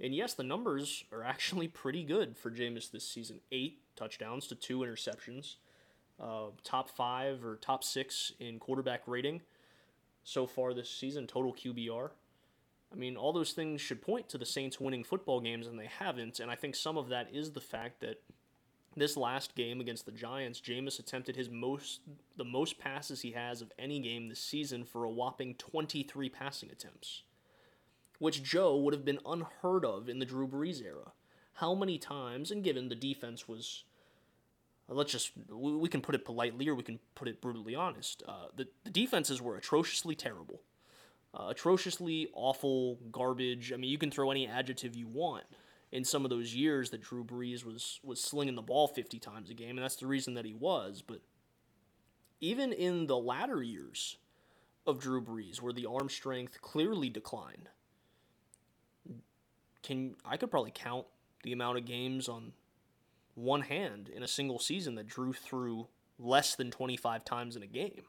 And 0.00 0.14
yes, 0.14 0.34
the 0.34 0.44
numbers 0.44 1.04
are 1.12 1.24
actually 1.24 1.68
pretty 1.68 2.04
good 2.04 2.36
for 2.36 2.50
Jameis 2.50 2.90
this 2.90 3.08
season. 3.08 3.40
Eight 3.50 3.80
touchdowns 3.96 4.46
to 4.48 4.54
two 4.54 4.78
interceptions. 4.78 5.56
Uh, 6.20 6.46
top 6.64 6.90
five 6.90 7.44
or 7.44 7.56
top 7.56 7.84
six 7.84 8.32
in 8.40 8.58
quarterback 8.58 9.02
rating 9.06 9.40
so 10.24 10.46
far 10.46 10.74
this 10.74 10.90
season, 10.90 11.26
total 11.26 11.54
QBR. 11.54 12.10
I 12.92 12.96
mean, 12.96 13.16
all 13.16 13.32
those 13.32 13.52
things 13.52 13.80
should 13.80 14.00
point 14.00 14.28
to 14.30 14.38
the 14.38 14.46
Saints 14.46 14.80
winning 14.80 15.04
football 15.04 15.40
games, 15.40 15.66
and 15.66 15.78
they 15.78 15.86
haven't. 15.86 16.40
And 16.40 16.50
I 16.50 16.54
think 16.54 16.74
some 16.74 16.96
of 16.96 17.08
that 17.08 17.28
is 17.32 17.50
the 17.50 17.60
fact 17.60 18.00
that 18.00 18.22
this 18.96 19.16
last 19.16 19.54
game 19.54 19.80
against 19.80 20.06
the 20.06 20.12
Giants, 20.12 20.60
Jameis 20.60 20.98
attempted 20.98 21.36
his 21.36 21.50
most 21.50 22.00
the 22.36 22.44
most 22.44 22.78
passes 22.78 23.20
he 23.20 23.32
has 23.32 23.60
of 23.60 23.72
any 23.78 24.00
game 24.00 24.28
this 24.28 24.40
season 24.40 24.84
for 24.84 25.04
a 25.04 25.10
whopping 25.10 25.54
23 25.54 26.28
passing 26.30 26.70
attempts, 26.70 27.22
which 28.18 28.42
Joe 28.42 28.76
would 28.76 28.94
have 28.94 29.04
been 29.04 29.20
unheard 29.26 29.84
of 29.84 30.08
in 30.08 30.18
the 30.18 30.26
Drew 30.26 30.48
Brees 30.48 30.82
era. 30.82 31.12
How 31.54 31.74
many 31.74 31.98
times, 31.98 32.50
and 32.50 32.64
given 32.64 32.88
the 32.88 32.94
defense 32.94 33.48
was, 33.48 33.84
let's 34.88 35.12
just 35.12 35.32
we 35.50 35.88
can 35.88 36.00
put 36.00 36.14
it 36.14 36.24
politely 36.24 36.68
or 36.68 36.74
we 36.74 36.82
can 36.82 37.00
put 37.14 37.28
it 37.28 37.40
brutally 37.42 37.74
honest, 37.74 38.22
uh, 38.26 38.46
the 38.56 38.68
the 38.84 38.90
defenses 38.90 39.42
were 39.42 39.56
atrociously 39.56 40.14
terrible 40.14 40.62
uh, 41.38 41.48
atrociously 41.48 42.28
awful 42.34 42.98
garbage. 43.12 43.72
I 43.72 43.76
mean, 43.76 43.90
you 43.90 43.98
can 43.98 44.10
throw 44.10 44.30
any 44.30 44.46
adjective 44.46 44.96
you 44.96 45.06
want 45.06 45.44
in 45.92 46.04
some 46.04 46.24
of 46.24 46.30
those 46.30 46.54
years 46.54 46.90
that 46.90 47.02
Drew 47.02 47.24
Brees 47.24 47.64
was 47.64 48.00
was 48.02 48.20
slinging 48.20 48.54
the 48.54 48.62
ball 48.62 48.88
50 48.88 49.18
times 49.18 49.50
a 49.50 49.54
game, 49.54 49.76
and 49.76 49.84
that's 49.84 49.96
the 49.96 50.06
reason 50.06 50.34
that 50.34 50.44
he 50.44 50.54
was. 50.54 51.02
But 51.06 51.20
even 52.40 52.72
in 52.72 53.06
the 53.06 53.16
latter 53.16 53.62
years 53.62 54.16
of 54.86 55.00
Drew 55.00 55.22
Brees, 55.22 55.60
where 55.60 55.72
the 55.72 55.86
arm 55.86 56.08
strength 56.08 56.60
clearly 56.60 57.08
declined, 57.08 57.68
can 59.82 60.16
I 60.24 60.36
could 60.36 60.50
probably 60.50 60.72
count 60.74 61.06
the 61.44 61.52
amount 61.52 61.78
of 61.78 61.84
games 61.84 62.28
on 62.28 62.52
one 63.34 63.60
hand 63.60 64.08
in 64.08 64.22
a 64.22 64.28
single 64.28 64.58
season 64.58 64.96
that 64.96 65.06
Drew 65.06 65.32
threw 65.32 65.86
less 66.18 66.56
than 66.56 66.70
25 66.70 67.24
times 67.24 67.54
in 67.54 67.62
a 67.62 67.66
game. 67.66 68.02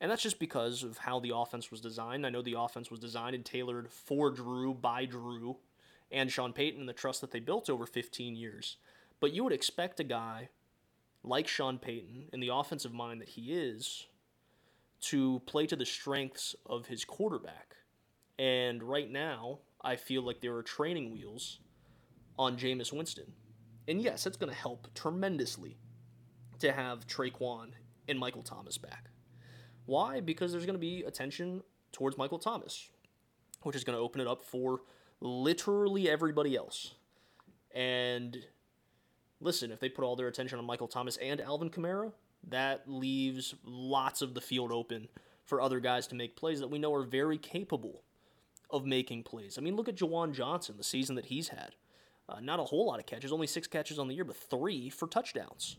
And 0.00 0.10
that's 0.10 0.22
just 0.22 0.38
because 0.38 0.82
of 0.82 0.98
how 0.98 1.20
the 1.20 1.34
offense 1.34 1.70
was 1.70 1.80
designed. 1.80 2.26
I 2.26 2.30
know 2.30 2.42
the 2.42 2.58
offense 2.58 2.90
was 2.90 3.00
designed 3.00 3.34
and 3.34 3.44
tailored 3.44 3.90
for 3.90 4.30
Drew, 4.30 4.72
by 4.72 5.04
Drew, 5.04 5.58
and 6.10 6.32
Sean 6.32 6.52
Payton 6.52 6.80
and 6.80 6.88
the 6.88 6.94
trust 6.94 7.20
that 7.20 7.30
they 7.30 7.40
built 7.40 7.68
over 7.68 7.86
15 7.86 8.34
years. 8.34 8.78
But 9.20 9.32
you 9.32 9.44
would 9.44 9.52
expect 9.52 10.00
a 10.00 10.04
guy 10.04 10.48
like 11.22 11.46
Sean 11.46 11.78
Payton, 11.78 12.30
in 12.32 12.40
the 12.40 12.48
offensive 12.48 12.94
mind 12.94 13.20
that 13.20 13.28
he 13.28 13.52
is, 13.52 14.06
to 15.02 15.42
play 15.46 15.66
to 15.66 15.76
the 15.76 15.84
strengths 15.84 16.54
of 16.64 16.86
his 16.86 17.04
quarterback. 17.04 17.76
And 18.38 18.82
right 18.82 19.10
now, 19.10 19.58
I 19.82 19.96
feel 19.96 20.22
like 20.22 20.40
there 20.40 20.56
are 20.56 20.62
training 20.62 21.12
wheels 21.12 21.58
on 22.38 22.56
Jameis 22.56 22.90
Winston. 22.90 23.32
And 23.86 24.00
yes, 24.00 24.26
it's 24.26 24.38
going 24.38 24.52
to 24.52 24.58
help 24.58 24.88
tremendously 24.94 25.76
to 26.60 26.72
have 26.72 27.06
Tre'Quan 27.06 27.72
and 28.08 28.18
Michael 28.18 28.42
Thomas 28.42 28.78
back. 28.78 29.10
Why? 29.86 30.20
Because 30.20 30.52
there's 30.52 30.66
going 30.66 30.74
to 30.74 30.80
be 30.80 31.02
attention 31.02 31.62
towards 31.92 32.16
Michael 32.16 32.38
Thomas, 32.38 32.88
which 33.62 33.76
is 33.76 33.84
going 33.84 33.96
to 33.96 34.02
open 34.02 34.20
it 34.20 34.26
up 34.26 34.42
for 34.42 34.82
literally 35.20 36.08
everybody 36.08 36.56
else. 36.56 36.94
And 37.74 38.36
listen, 39.40 39.70
if 39.72 39.80
they 39.80 39.88
put 39.88 40.04
all 40.04 40.16
their 40.16 40.28
attention 40.28 40.58
on 40.58 40.64
Michael 40.64 40.88
Thomas 40.88 41.16
and 41.18 41.40
Alvin 41.40 41.70
Kamara, 41.70 42.12
that 42.48 42.82
leaves 42.86 43.54
lots 43.64 44.22
of 44.22 44.34
the 44.34 44.40
field 44.40 44.72
open 44.72 45.08
for 45.44 45.60
other 45.60 45.80
guys 45.80 46.06
to 46.08 46.14
make 46.14 46.36
plays 46.36 46.60
that 46.60 46.70
we 46.70 46.78
know 46.78 46.94
are 46.94 47.04
very 47.04 47.38
capable 47.38 48.02
of 48.70 48.86
making 48.86 49.24
plays. 49.24 49.58
I 49.58 49.60
mean, 49.60 49.76
look 49.76 49.88
at 49.88 49.96
Juwan 49.96 50.32
Johnson, 50.32 50.76
the 50.76 50.84
season 50.84 51.16
that 51.16 51.26
he's 51.26 51.48
had. 51.48 51.74
Uh, 52.28 52.38
not 52.40 52.60
a 52.60 52.64
whole 52.64 52.86
lot 52.86 53.00
of 53.00 53.06
catches, 53.06 53.32
only 53.32 53.48
six 53.48 53.66
catches 53.66 53.98
on 53.98 54.06
the 54.06 54.14
year, 54.14 54.24
but 54.24 54.36
three 54.36 54.88
for 54.88 55.08
touchdowns. 55.08 55.76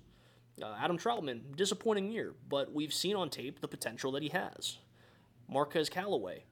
Uh, 0.62 0.76
Adam 0.80 0.98
Trautman, 0.98 1.56
disappointing 1.56 2.12
year, 2.12 2.34
but 2.50 2.74
we've 2.74 2.94
seen 2.94 3.16
on 3.16 3.30
tape 3.30 3.62
the 3.62 3.68
potential 3.68 4.12
that 4.12 4.24
he 4.24 4.30
has. 4.30 4.78
Marquez 5.48 5.90
Callaway, 5.90 6.46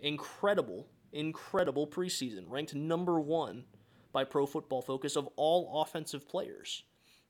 incredible, 0.00 0.88
incredible 1.12 1.86
preseason, 1.86 2.44
ranked 2.48 2.74
number 2.74 3.20
one 3.20 3.64
by 4.12 4.24
Pro 4.24 4.46
Football 4.46 4.82
Focus 4.82 5.16
of 5.16 5.28
all 5.36 5.82
offensive 5.82 6.28
players. 6.28 6.84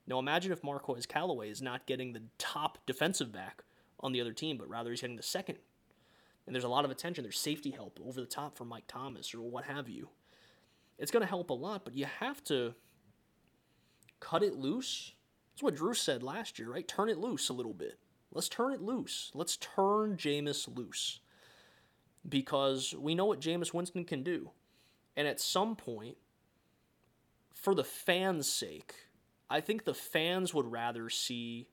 Now 0.07 0.19
imagine 0.19 0.53
if 0.53 0.63
Marquez 0.63 1.07
Callaway 1.07 1.51
is 1.51 1.63
not 1.63 1.87
getting 1.87 2.13
the 2.13 2.23
top 2.39 2.79
defensive 2.87 3.33
back 3.33 3.65
on 4.01 4.13
the 4.13 4.21
other 4.21 4.33
team, 4.33 4.57
but 4.57 4.69
rather 4.69 4.91
he's 4.91 5.01
getting 5.01 5.17
the 5.17 5.23
second. 5.23 5.59
And 6.47 6.55
there's 6.55 6.65
a 6.65 6.69
lot 6.69 6.85
of 6.85 6.91
attention. 6.91 7.25
There's 7.25 7.39
safety 7.39 7.71
help 7.71 7.99
over 8.05 8.21
the 8.21 8.27
top 8.27 8.57
for 8.57 8.65
Mike 8.65 8.87
Thomas 8.87 9.35
or 9.35 9.41
what 9.43 9.65
have 9.65 9.89
you. 9.89 10.11
It's 10.99 11.11
going 11.11 11.23
to 11.23 11.29
help 11.29 11.51
a 11.51 11.55
lot, 11.55 11.85
but 11.85 11.95
you 11.95 12.07
have 12.07 12.43
to 12.45 12.75
cut 14.21 14.43
it 14.43 14.55
loose. 14.55 15.13
That's 15.57 15.63
what 15.63 15.77
Drew 15.77 15.95
said 15.95 16.23
last 16.23 16.59
year, 16.59 16.71
right? 16.71 16.87
Turn 16.87 17.09
it 17.09 17.17
loose 17.17 17.49
a 17.49 17.55
little 17.55 17.73
bit. 17.73 17.99
Let's 18.31 18.51
turn 18.51 18.75
it 18.75 18.83
loose. 18.83 19.31
Let's 19.33 19.57
turn 19.57 20.19
Jameis 20.19 20.69
loose. 20.77 21.21
Because 22.29 22.95
we 22.95 23.15
know 23.15 23.25
what 23.25 23.41
Jameis 23.41 23.73
Winston 23.73 24.05
can 24.05 24.23
do. 24.23 24.51
And 25.17 25.27
at 25.27 25.41
some 25.41 25.75
point, 25.75 26.19
for 27.55 27.75
the 27.75 27.85
fans' 27.85 28.53
sake, 28.53 29.07
I 29.49 29.63
think 29.63 29.85
the 29.85 29.95
fans 29.95 30.53
would 30.53 30.71
rather 30.71 31.09
see 31.09 31.69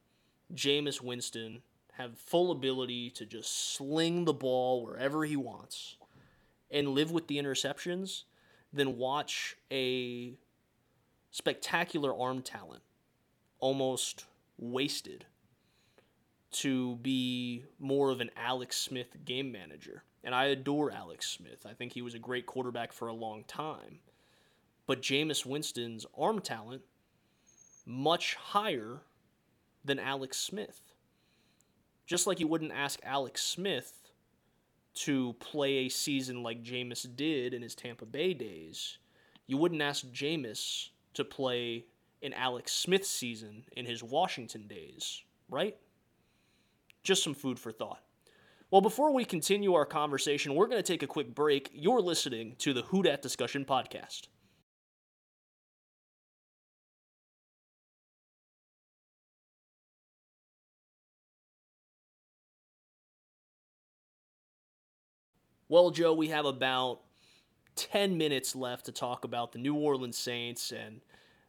Jameis 0.54 1.02
Winston 1.02 1.62
have 1.96 2.18
full 2.18 2.52
ability 2.52 3.10
to 3.10 3.26
just 3.26 3.74
sling 3.74 4.24
the 4.24 4.32
ball 4.32 4.86
wherever 4.86 5.26
he 5.26 5.36
wants 5.36 5.98
and 6.72 6.88
live 6.88 7.12
with 7.12 7.28
the 7.28 7.38
interceptions 7.38 8.24
than 8.72 8.96
watch 8.96 9.58
a 9.70 10.36
spectacular 11.32 12.18
arm 12.18 12.42
talent 12.42 12.82
almost 13.64 14.26
wasted 14.58 15.26
to 16.52 16.98
be 16.98 17.64
more 17.80 18.10
of 18.10 18.20
an 18.20 18.30
Alex 18.36 18.76
Smith 18.76 19.16
game 19.24 19.54
manager. 19.54 20.04
And 20.22 20.36
I 20.36 20.48
adore 20.48 20.92
Alex 20.92 21.30
Smith. 21.30 21.66
I 21.66 21.72
think 21.72 21.94
he 21.94 22.02
was 22.02 22.14
a 22.14 22.20
great 22.20 22.46
quarterback 22.46 22.92
for 22.92 23.08
a 23.08 23.14
long 23.14 23.46
time. 23.46 24.00
But 24.86 25.02
Jameis 25.02 25.46
Winston's 25.46 26.06
arm 26.18 26.42
talent 26.42 26.82
much 27.86 28.36
higher 28.36 29.00
than 29.86 29.98
Alex 29.98 30.38
Smith. 30.38 30.82
Just 32.06 32.28
like 32.28 32.42
you 32.42 32.48
wouldn't 32.48 32.74
ask 32.74 33.00
Alex 33.02 33.44
Smith 33.44 34.12
to 34.96 35.38
play 35.40 35.78
a 35.78 35.90
season 35.90 36.44
like 36.44 36.66
Jameis 36.66 37.08
did 37.16 37.54
in 37.54 37.62
his 37.62 37.76
Tampa 37.76 38.06
Bay 38.06 38.34
days, 38.34 38.98
you 39.48 39.56
wouldn't 39.56 39.82
ask 39.82 40.06
Jameis 40.08 40.90
to 41.14 41.24
play 41.24 41.86
an 42.24 42.34
Alex 42.34 42.72
Smith's 42.72 43.10
season 43.10 43.66
in 43.76 43.86
his 43.86 44.04
Washington 44.04 44.68
days, 44.68 45.24
right? 45.50 45.76
Just 47.04 47.24
some 47.24 47.34
food 47.34 47.60
for 47.60 47.72
thought. 47.72 48.02
Well, 48.72 48.82
before 48.82 49.14
we 49.14 49.26
continue 49.26 49.74
our 49.76 49.86
conversation, 49.86 50.56
we're 50.56 50.68
going 50.68 50.82
to 50.82 50.92
take 50.92 51.04
a 51.04 51.08
quick 51.08 51.36
break. 51.36 51.70
You're 51.74 52.02
listening 52.02 52.56
to 52.60 52.74
the 52.74 52.82
Who 52.84 53.04
Dat 53.04 53.22
Discussion 53.22 53.66
Podcast. 53.66 54.24
Well, 65.70 65.92
Joe, 65.92 66.14
we 66.14 66.30
have 66.30 66.46
about 66.46 67.02
10 67.76 68.18
minutes 68.18 68.56
left 68.56 68.86
to 68.86 68.92
talk 68.92 69.24
about 69.24 69.52
the 69.52 69.60
New 69.60 69.76
Orleans 69.76 70.18
Saints 70.18 70.72
and 70.72 71.02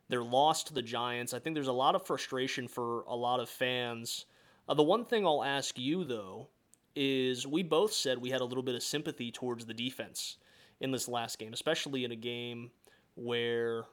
their 0.09 0.23
loss 0.23 0.65
to 0.65 0.75
the 0.75 0.83
Giants. 0.83 1.35
I 1.35 1.39
think 1.39 1.55
there's 1.55 1.69
a 1.69 1.73
lot 1.73 1.95
of 1.95 2.07
frustration 2.07 2.69
for 2.69 3.03
a 3.03 3.15
lot 3.17 3.41
of 3.41 3.49
fans. 3.49 4.27
Uh, 4.69 4.75
the 4.75 4.83
one 4.83 5.05
thing 5.05 5.27
I'll 5.27 5.45
ask 5.45 5.79
you, 5.79 6.05
though, 6.05 6.49
is 6.97 7.47
we 7.47 7.63
both 7.63 7.93
said 7.93 8.19
we 8.19 8.31
had 8.31 8.41
a 8.41 8.45
little 8.45 8.63
bit 8.63 8.75
of 8.75 8.83
sympathy 8.83 9.31
towards 9.33 9.67
the 9.67 9.75
defense 9.75 10.37
in 10.81 10.91
this 10.91 11.09
last 11.09 11.39
game, 11.39 11.53
especially 11.53 12.05
in 12.05 12.13
a 12.13 12.17
game 12.17 12.71
where 13.15 13.85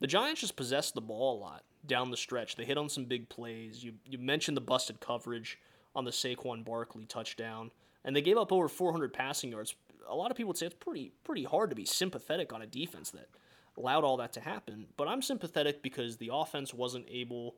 the 0.00 0.06
Giants 0.06 0.40
just 0.40 0.56
possessed 0.56 0.94
the 0.94 1.00
ball 1.00 1.38
a 1.38 1.40
lot 1.40 1.64
down 1.86 2.10
the 2.10 2.16
stretch. 2.16 2.56
They 2.56 2.64
hit 2.64 2.78
on 2.78 2.88
some 2.88 3.04
big 3.04 3.28
plays. 3.28 3.82
You, 3.82 3.94
you 4.04 4.18
mentioned 4.18 4.56
the 4.56 4.62
busted 4.62 5.00
coverage 5.00 5.58
on 5.94 6.04
the 6.04 6.10
Saquon 6.10 6.64
Barkley 6.64 7.06
touchdown 7.06 7.70
and 8.04 8.14
they 8.14 8.22
gave 8.22 8.38
up 8.38 8.52
over 8.52 8.68
400 8.68 9.12
passing 9.12 9.50
yards. 9.50 9.74
A 10.08 10.14
lot 10.14 10.30
of 10.30 10.36
people 10.36 10.48
would 10.48 10.56
say 10.56 10.66
it's 10.66 10.74
pretty 10.74 11.12
pretty 11.24 11.44
hard 11.44 11.70
to 11.70 11.76
be 11.76 11.84
sympathetic 11.84 12.52
on 12.52 12.62
a 12.62 12.66
defense 12.66 13.10
that 13.10 13.28
allowed 13.78 14.04
all 14.04 14.16
that 14.18 14.32
to 14.34 14.40
happen. 14.40 14.86
But 14.96 15.08
I'm 15.08 15.22
sympathetic 15.22 15.82
because 15.82 16.16
the 16.16 16.30
offense 16.32 16.74
wasn't 16.74 17.06
able 17.08 17.56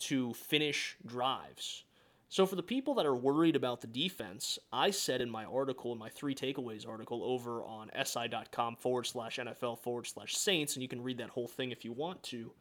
to 0.00 0.32
finish 0.34 0.96
drives. 1.04 1.84
So 2.28 2.44
for 2.44 2.56
the 2.56 2.62
people 2.62 2.94
that 2.94 3.06
are 3.06 3.14
worried 3.14 3.54
about 3.54 3.80
the 3.80 3.86
defense, 3.86 4.58
I 4.72 4.90
said 4.90 5.20
in 5.20 5.30
my 5.30 5.44
article, 5.44 5.92
in 5.92 5.98
my 5.98 6.08
three 6.08 6.34
takeaways 6.34 6.86
article 6.86 7.22
over 7.22 7.62
on 7.62 7.90
si.com 8.04 8.76
forward 8.76 9.06
slash 9.06 9.38
NFL 9.38 9.78
forward 9.78 10.06
slash 10.06 10.36
Saints, 10.36 10.74
and 10.74 10.82
you 10.82 10.88
can 10.88 11.02
read 11.02 11.18
that 11.18 11.30
whole 11.30 11.46
thing 11.46 11.70
if 11.70 11.84
you 11.84 11.92
want 11.92 12.22
to. 12.24 12.52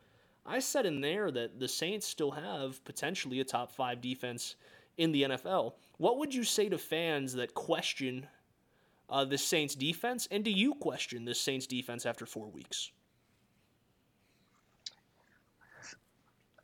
I 0.45 0.59
said 0.59 0.85
in 0.85 1.01
there 1.01 1.31
that 1.31 1.59
the 1.59 1.67
Saints 1.67 2.05
still 2.05 2.31
have 2.31 2.83
potentially 2.85 3.39
a 3.39 3.43
top 3.43 3.71
five 3.71 4.01
defense 4.01 4.55
in 4.97 5.11
the 5.11 5.23
NFL. 5.23 5.73
What 5.97 6.19
would 6.19 6.33
you 6.33 6.43
say 6.43 6.69
to 6.69 6.77
fans 6.77 7.33
that 7.33 7.55
question 7.55 8.27
uh, 9.09 9.25
the 9.25 9.37
Saints 9.37 9.75
defense, 9.75 10.27
and 10.31 10.43
do 10.43 10.51
you 10.51 10.73
question 10.75 11.25
the 11.25 11.35
Saints 11.35 11.67
defense 11.67 12.05
after 12.05 12.25
four 12.25 12.49
weeks? 12.49 12.91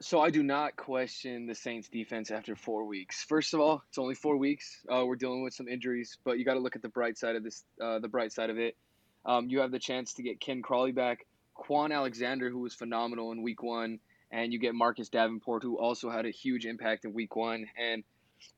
So 0.01 0.19
I 0.19 0.31
do 0.31 0.41
not 0.41 0.75
question 0.75 1.45
the 1.45 1.53
Saints 1.53 1.87
defense 1.87 2.31
after 2.31 2.55
four 2.55 2.85
weeks. 2.85 3.23
First 3.23 3.53
of 3.53 3.59
all, 3.59 3.83
it's 3.87 3.99
only 3.99 4.15
four 4.15 4.35
weeks. 4.35 4.79
Uh, 4.91 5.05
we're 5.05 5.15
dealing 5.15 5.43
with 5.43 5.53
some 5.53 5.67
injuries, 5.67 6.17
but 6.23 6.39
you 6.39 6.45
got 6.45 6.55
to 6.55 6.59
look 6.59 6.75
at 6.75 6.81
the 6.81 6.89
bright 6.89 7.19
side 7.19 7.35
of 7.35 7.43
this. 7.43 7.63
Uh, 7.79 7.99
the 7.99 8.07
bright 8.07 8.33
side 8.33 8.49
of 8.49 8.57
it, 8.57 8.75
um, 9.27 9.47
you 9.47 9.59
have 9.59 9.69
the 9.69 9.77
chance 9.77 10.13
to 10.13 10.23
get 10.23 10.39
Ken 10.39 10.63
Crawley 10.63 10.91
back, 10.91 11.27
Kwon 11.55 11.93
Alexander, 11.93 12.49
who 12.49 12.59
was 12.59 12.73
phenomenal 12.73 13.31
in 13.31 13.43
Week 13.43 13.61
One, 13.61 13.99
and 14.31 14.51
you 14.51 14.57
get 14.57 14.73
Marcus 14.73 15.07
Davenport, 15.09 15.61
who 15.61 15.77
also 15.77 16.09
had 16.09 16.25
a 16.25 16.31
huge 16.31 16.65
impact 16.65 17.05
in 17.05 17.13
Week 17.13 17.35
One. 17.35 17.67
And 17.77 18.03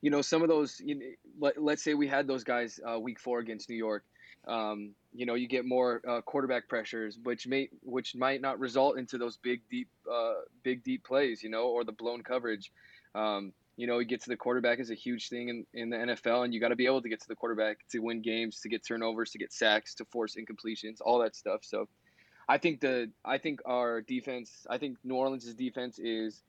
you 0.00 0.10
know, 0.10 0.22
some 0.22 0.40
of 0.40 0.48
those, 0.48 0.80
you 0.82 0.94
know, 0.94 1.06
let, 1.38 1.62
let's 1.62 1.84
say 1.84 1.92
we 1.92 2.08
had 2.08 2.26
those 2.26 2.42
guys 2.42 2.80
uh, 2.90 2.98
week 2.98 3.20
four 3.20 3.40
against 3.40 3.68
New 3.68 3.76
York. 3.76 4.02
Um, 4.46 4.94
you 5.12 5.26
know, 5.26 5.34
you 5.34 5.46
get 5.48 5.64
more 5.64 6.02
uh, 6.08 6.20
quarterback 6.20 6.68
pressures, 6.68 7.18
which 7.22 7.46
may 7.46 7.68
which 7.82 8.14
might 8.14 8.40
not 8.40 8.58
result 8.58 8.98
into 8.98 9.18
those 9.18 9.36
big 9.36 9.62
deep 9.70 9.88
uh, 10.10 10.34
big 10.62 10.82
deep 10.82 11.04
plays, 11.04 11.42
you 11.42 11.48
know, 11.48 11.68
or 11.68 11.84
the 11.84 11.92
blown 11.92 12.22
coverage. 12.22 12.72
Um, 13.14 13.52
you 13.76 13.86
know, 13.86 13.98
you 13.98 14.04
get 14.04 14.22
to 14.22 14.28
the 14.28 14.36
quarterback 14.36 14.78
is 14.78 14.90
a 14.90 14.94
huge 14.94 15.28
thing 15.28 15.48
in, 15.48 15.66
in 15.74 15.90
the 15.90 15.96
NFL, 15.96 16.44
and 16.44 16.54
you 16.54 16.60
got 16.60 16.68
to 16.68 16.76
be 16.76 16.86
able 16.86 17.02
to 17.02 17.08
get 17.08 17.20
to 17.20 17.28
the 17.28 17.34
quarterback 17.34 17.78
to 17.90 17.98
win 17.98 18.22
games, 18.22 18.60
to 18.60 18.68
get 18.68 18.86
turnovers, 18.86 19.30
to 19.32 19.38
get 19.38 19.52
sacks, 19.52 19.94
to 19.96 20.04
force 20.04 20.36
incompletions, 20.36 20.98
all 21.00 21.18
that 21.20 21.34
stuff. 21.34 21.60
So, 21.62 21.88
I 22.48 22.58
think 22.58 22.80
the 22.80 23.10
I 23.24 23.38
think 23.38 23.60
our 23.64 24.00
defense, 24.02 24.66
I 24.68 24.78
think 24.78 24.98
New 25.04 25.14
Orleans' 25.14 25.52
defense 25.54 25.98
is 25.98 26.42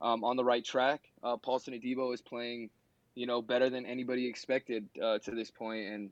um, 0.00 0.24
on 0.24 0.36
the 0.36 0.44
right 0.44 0.64
track. 0.64 1.02
Uh, 1.22 1.36
Paulson 1.36 1.74
Adebo 1.74 2.14
is 2.14 2.20
playing 2.20 2.70
you 3.14 3.26
know, 3.26 3.42
better 3.42 3.68
than 3.68 3.84
anybody 3.86 4.26
expected 4.26 4.88
uh, 5.02 5.18
to 5.18 5.32
this 5.32 5.50
point. 5.50 5.86
And 5.86 6.10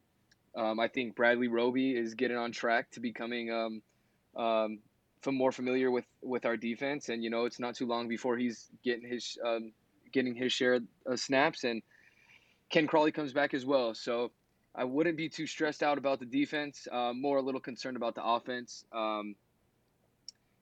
um, 0.57 0.81
I 0.81 0.89
think 0.89 1.15
Bradley 1.15 1.49
Roby 1.49 1.93
is 1.97 2.15
getting 2.15 2.37
on 2.37 2.53
track 2.53 2.91
to 2.93 3.01
becoming 3.01 3.51
um, 3.51 3.83
um, 4.43 4.79
more 5.27 5.53
familiar 5.53 5.91
with, 5.91 6.07
with 6.23 6.45
our 6.45 6.57
defense. 6.57 7.09
And 7.09 7.23
you 7.23 7.31
know, 7.31 7.45
it's 7.45 7.61
not 7.61 7.75
too 7.75 7.87
long 7.87 8.09
before 8.09 8.37
he's 8.37 8.69
getting 8.83 9.09
his 9.09 9.39
um, 9.45 9.73
getting 10.13 10.35
his 10.35 10.53
share 10.53 10.81
of 11.07 11.21
snaps. 11.21 11.65
And 11.65 11.83
Ken 12.71 12.87
Crawley 12.87 13.13
comes 13.13 13.33
back 13.33 13.55
as 13.55 13.65
well. 13.65 13.95
So 13.95 14.33
I 14.75 14.85
wouldn't 14.85 15.17
be 15.17 15.29
too 15.29 15.47
stressed 15.47 15.83
out 15.83 15.99
about 15.99 16.21
the 16.21 16.27
defense. 16.27 16.87
Uh, 16.91 17.13
more 17.13 17.39
a 17.39 17.43
little 17.43 17.61
concerned 17.61 17.97
about 17.97 18.15
the 18.15 18.25
offense. 18.25 18.85
Um, 18.93 19.35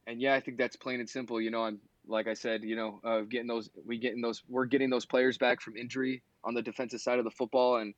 and 0.07 0.20
yeah, 0.20 0.35
I 0.35 0.40
think 0.40 0.57
that's 0.57 0.77
plain 0.77 1.01
and 1.01 1.09
simple. 1.09 1.40
You 1.40 1.51
know, 1.51 1.64
I'm 1.64 1.81
like 2.07 2.27
I 2.27 2.35
said, 2.35 2.62
you 2.64 2.77
know, 2.77 3.01
uh, 3.05 3.20
getting 3.20 3.46
those 3.46 3.68
we 3.87 3.98
getting 3.98 4.22
those 4.22 4.42
we're 4.48 4.64
getting 4.64 4.90
those 4.90 5.05
players 5.05 5.37
back 5.37 5.61
from 5.61 5.77
injury 5.77 6.22
on 6.42 6.55
the 6.55 6.62
defensive 6.62 7.01
side 7.01 7.18
of 7.18 7.24
the 7.24 7.31
football, 7.31 7.77
and 7.77 7.94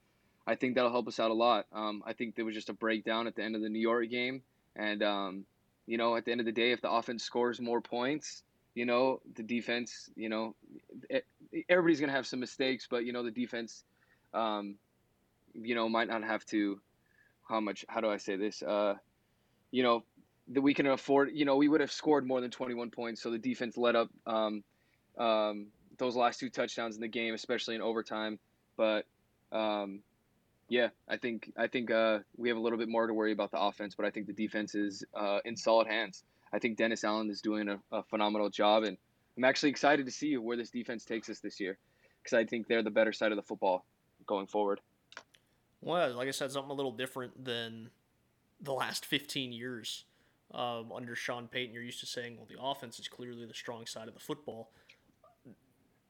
I 0.47 0.55
think 0.55 0.75
that'll 0.75 0.91
help 0.91 1.09
us 1.09 1.21
out 1.21 1.31
a 1.31 1.35
lot. 1.35 1.67
Um, 1.73 2.03
I 2.07 2.13
think 2.13 2.35
there 2.35 2.45
was 2.45 2.55
just 2.55 2.69
a 2.69 2.75
breakdown 2.75 3.27
at 3.27 3.37
the 3.37 3.43
end 3.43 3.55
of 3.55 3.63
the 3.63 3.69
New 3.69 3.81
York 3.81 4.09
game, 4.11 4.43
and 4.77 5.03
um, 5.03 5.45
you 5.87 5.99
know, 5.99 6.17
at 6.17 6.25
the 6.25 6.33
end 6.33 6.41
of 6.41 6.47
the 6.47 6.53
day, 6.53 6.73
if 6.73 6.81
the 6.81 6.91
offense 6.91 7.23
scores 7.25 7.61
more 7.61 7.81
points, 7.81 8.43
you 8.75 8.87
know, 8.87 9.21
the 9.35 9.43
defense, 9.43 10.11
you 10.17 10.29
know, 10.29 10.55
it, 11.09 11.27
everybody's 11.69 12.01
gonna 12.01 12.13
have 12.13 12.27
some 12.27 12.41
mistakes, 12.41 12.87
but 12.91 13.05
you 13.05 13.13
know, 13.13 13.23
the 13.23 13.31
defense, 13.31 13.85
um, 14.33 14.77
you 15.55 15.75
know, 15.75 15.89
might 15.89 16.09
not 16.09 16.23
have 16.25 16.45
to. 16.47 16.81
How 17.49 17.61
much? 17.61 17.85
How 17.89 18.01
do 18.01 18.09
I 18.09 18.17
say 18.17 18.37
this? 18.37 18.63
Uh, 18.63 18.95
you 19.73 19.83
know, 19.83 20.05
that 20.49 20.63
we 20.63 20.75
can 20.75 20.87
afford. 20.87 21.31
You 21.33 21.45
know, 21.45 21.57
we 21.57 21.69
would 21.69 21.81
have 21.81 21.93
scored 21.93 22.27
more 22.27 22.41
than 22.41 22.51
21 22.51 22.91
points, 22.91 23.23
so 23.23 23.31
the 23.31 23.39
defense 23.39 23.77
let 23.77 23.97
up 23.97 24.11
um, 24.27 24.63
um, 25.19 25.67
those 25.99 26.17
last 26.17 26.41
two 26.41 26.51
touchdowns 26.51 26.95
in 26.95 27.01
the 27.01 27.09
game, 27.09 27.35
especially 27.35 27.75
in 27.75 27.83
overtime. 27.83 28.39
But 28.77 29.07
um, 29.53 30.01
Yeah, 30.71 30.91
I 31.09 31.17
think 31.17 31.53
I 31.57 31.67
think 31.67 31.91
uh, 31.91 32.21
we 32.37 32.49
have 32.49 32.57
a 32.57 32.61
little 32.61 32.79
bit 32.79 32.89
more 32.89 33.09
to 33.09 33.13
worry 33.13 33.33
about 33.33 33.51
the 33.51 33.61
offense, 33.61 33.97
but 33.97 34.07
I 34.07 34.11
think 34.11 34.29
the 34.29 34.33
defense 34.33 34.77
is 34.77 35.05
uh, 35.15 35.41
in 35.45 35.57
solid 35.57 35.89
hands. 35.89 36.23
I 36.53 36.61
think 36.61 36.79
Dennis 36.79 37.03
Allen 37.03 37.29
is 37.29 37.41
doing 37.41 37.69
a, 37.69 37.79
a 37.91 38.05
phenomenal 38.05 38.49
job, 38.51 38.85
and 38.85 38.97
I'm 39.37 39.43
actually 39.43 39.71
excited 39.71 40.07
to 40.07 40.13
see 40.13 40.37
where 40.37 40.57
this 40.57 40.71
defense 40.71 41.05
takes 41.05 41.29
us 41.29 41.41
this 41.41 41.59
year 41.59 41.77
because 42.23 42.37
I 42.37 42.45
think 42.45 42.69
they're 42.69 42.85
the 42.85 42.91
better 42.91 43.13
side 43.13 43.33
of 43.33 43.37
the 43.37 43.43
football 43.43 43.85
going 44.27 44.47
forward. 44.47 44.81
Well, 45.81 46.15
like 46.15 46.29
I 46.29 46.31
said, 46.31 46.53
something 46.53 46.71
a 46.71 46.75
little 46.75 46.93
different 46.93 47.45
than 47.45 47.91
the 48.61 48.73
last 48.73 49.05
15 49.05 49.53
years 49.53 50.05
um, 50.55 50.93
under 50.95 51.17
Sean 51.17 51.49
Payton. 51.49 51.75
You're 51.75 51.83
used 51.83 52.01
to 52.01 52.07
saying, 52.07 52.37
well, 52.37 52.47
the 52.49 52.63
offense 52.63 53.01
is 53.01 53.09
clearly 53.09 53.45
the 53.45 53.55
strong 53.55 53.87
side 53.87 54.07
of 54.07 54.15
the 54.15 54.21
football. 54.21 54.71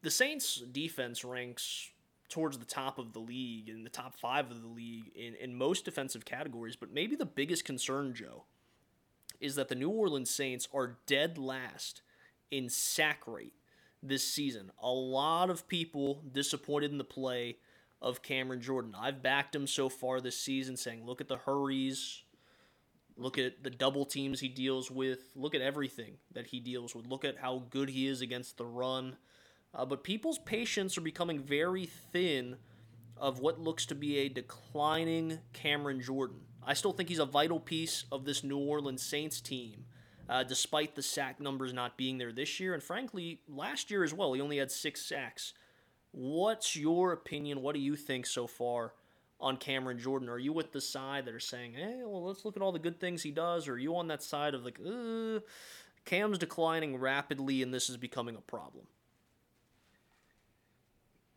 The 0.02 0.10
Saints' 0.10 0.62
defense 0.70 1.24
ranks 1.24 1.90
towards 2.30 2.58
the 2.58 2.64
top 2.64 2.98
of 2.98 3.12
the 3.12 3.18
league 3.18 3.68
in 3.68 3.84
the 3.84 3.90
top 3.90 4.14
five 4.14 4.50
of 4.50 4.62
the 4.62 4.68
league 4.68 5.10
in, 5.14 5.34
in 5.34 5.54
most 5.54 5.84
defensive 5.84 6.24
categories, 6.24 6.76
but 6.76 6.92
maybe 6.92 7.16
the 7.16 7.26
biggest 7.26 7.64
concern, 7.64 8.14
Joe, 8.14 8.44
is 9.40 9.56
that 9.56 9.68
the 9.68 9.74
New 9.74 9.90
Orleans 9.90 10.30
Saints 10.30 10.68
are 10.72 10.98
dead 11.06 11.36
last 11.36 12.02
in 12.50 12.68
sack 12.68 13.22
rate 13.26 13.54
this 14.02 14.26
season. 14.26 14.70
A 14.82 14.90
lot 14.90 15.50
of 15.50 15.68
people 15.68 16.22
disappointed 16.32 16.90
in 16.90 16.98
the 16.98 17.04
play 17.04 17.58
of 18.00 18.22
Cameron 18.22 18.60
Jordan. 18.60 18.94
I've 18.98 19.22
backed 19.22 19.54
him 19.54 19.66
so 19.66 19.88
far 19.88 20.20
this 20.20 20.38
season, 20.38 20.76
saying, 20.76 21.04
look 21.04 21.20
at 21.20 21.28
the 21.28 21.36
hurries, 21.36 22.22
look 23.16 23.38
at 23.38 23.62
the 23.62 23.70
double 23.70 24.06
teams 24.06 24.40
he 24.40 24.48
deals 24.48 24.90
with, 24.90 25.32
look 25.34 25.54
at 25.54 25.60
everything 25.60 26.14
that 26.32 26.46
he 26.46 26.60
deals 26.60 26.94
with, 26.94 27.06
look 27.06 27.24
at 27.24 27.38
how 27.38 27.64
good 27.70 27.90
he 27.90 28.06
is 28.06 28.22
against 28.22 28.56
the 28.56 28.64
run. 28.64 29.16
Uh, 29.74 29.84
but 29.84 30.02
people's 30.04 30.38
patience 30.38 30.98
are 30.98 31.02
becoming 31.02 31.40
very 31.40 31.86
thin 31.86 32.56
of 33.16 33.40
what 33.40 33.60
looks 33.60 33.86
to 33.86 33.94
be 33.94 34.18
a 34.18 34.28
declining 34.28 35.38
Cameron 35.52 36.00
Jordan. 36.00 36.40
I 36.62 36.74
still 36.74 36.92
think 36.92 37.08
he's 37.08 37.18
a 37.18 37.26
vital 37.26 37.60
piece 37.60 38.04
of 38.10 38.24
this 38.24 38.42
New 38.42 38.58
Orleans 38.58 39.02
Saints 39.02 39.40
team, 39.40 39.84
uh, 40.28 40.42
despite 40.42 40.94
the 40.94 41.02
sack 41.02 41.40
numbers 41.40 41.72
not 41.72 41.96
being 41.96 42.18
there 42.18 42.32
this 42.32 42.58
year. 42.60 42.74
And 42.74 42.82
frankly, 42.82 43.40
last 43.48 43.90
year 43.90 44.02
as 44.02 44.12
well, 44.12 44.32
he 44.32 44.40
only 44.40 44.58
had 44.58 44.70
six 44.70 45.04
sacks. 45.04 45.52
What's 46.12 46.74
your 46.74 47.12
opinion? 47.12 47.62
What 47.62 47.74
do 47.74 47.80
you 47.80 47.94
think 47.94 48.26
so 48.26 48.46
far 48.46 48.94
on 49.38 49.56
Cameron 49.56 49.98
Jordan? 49.98 50.28
Are 50.28 50.38
you 50.38 50.52
with 50.52 50.72
the 50.72 50.80
side 50.80 51.24
that 51.26 51.34
are 51.34 51.40
saying, 51.40 51.74
hey, 51.74 52.00
well, 52.04 52.24
let's 52.24 52.44
look 52.44 52.56
at 52.56 52.62
all 52.62 52.72
the 52.72 52.78
good 52.78 53.00
things 53.00 53.22
he 53.22 53.30
does? 53.30 53.68
Or 53.68 53.74
are 53.74 53.78
you 53.78 53.96
on 53.96 54.08
that 54.08 54.22
side 54.22 54.54
of 54.54 54.64
like, 54.64 54.78
Cam's 56.04 56.38
declining 56.38 56.96
rapidly 56.96 57.62
and 57.62 57.72
this 57.72 57.88
is 57.88 57.96
becoming 57.96 58.36
a 58.36 58.40
problem? 58.40 58.86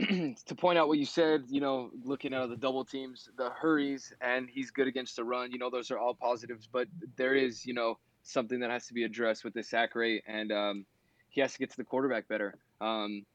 to 0.45 0.55
point 0.55 0.77
out 0.77 0.87
what 0.87 0.97
you 0.97 1.05
said, 1.05 1.43
you 1.49 1.61
know, 1.61 1.91
looking 2.03 2.33
at 2.33 2.47
the 2.49 2.55
double 2.55 2.83
teams, 2.83 3.29
the 3.37 3.49
hurries, 3.51 4.13
and 4.21 4.49
he's 4.49 4.71
good 4.71 4.87
against 4.87 5.15
the 5.15 5.23
run. 5.23 5.51
You 5.51 5.59
know, 5.59 5.69
those 5.69 5.91
are 5.91 5.97
all 5.97 6.13
positives, 6.13 6.67
but 6.71 6.87
there 7.15 7.35
is, 7.35 7.65
you 7.65 7.73
know, 7.73 7.97
something 8.23 8.59
that 8.61 8.69
has 8.69 8.87
to 8.87 8.93
be 8.93 9.03
addressed 9.03 9.43
with 9.43 9.53
the 9.53 9.63
sack 9.63 9.95
rate, 9.95 10.23
and 10.27 10.51
um, 10.51 10.85
he 11.29 11.41
has 11.41 11.53
to 11.53 11.59
get 11.59 11.69
to 11.71 11.77
the 11.77 11.83
quarterback 11.83 12.27
better. 12.27 12.55
Um, 12.81 13.25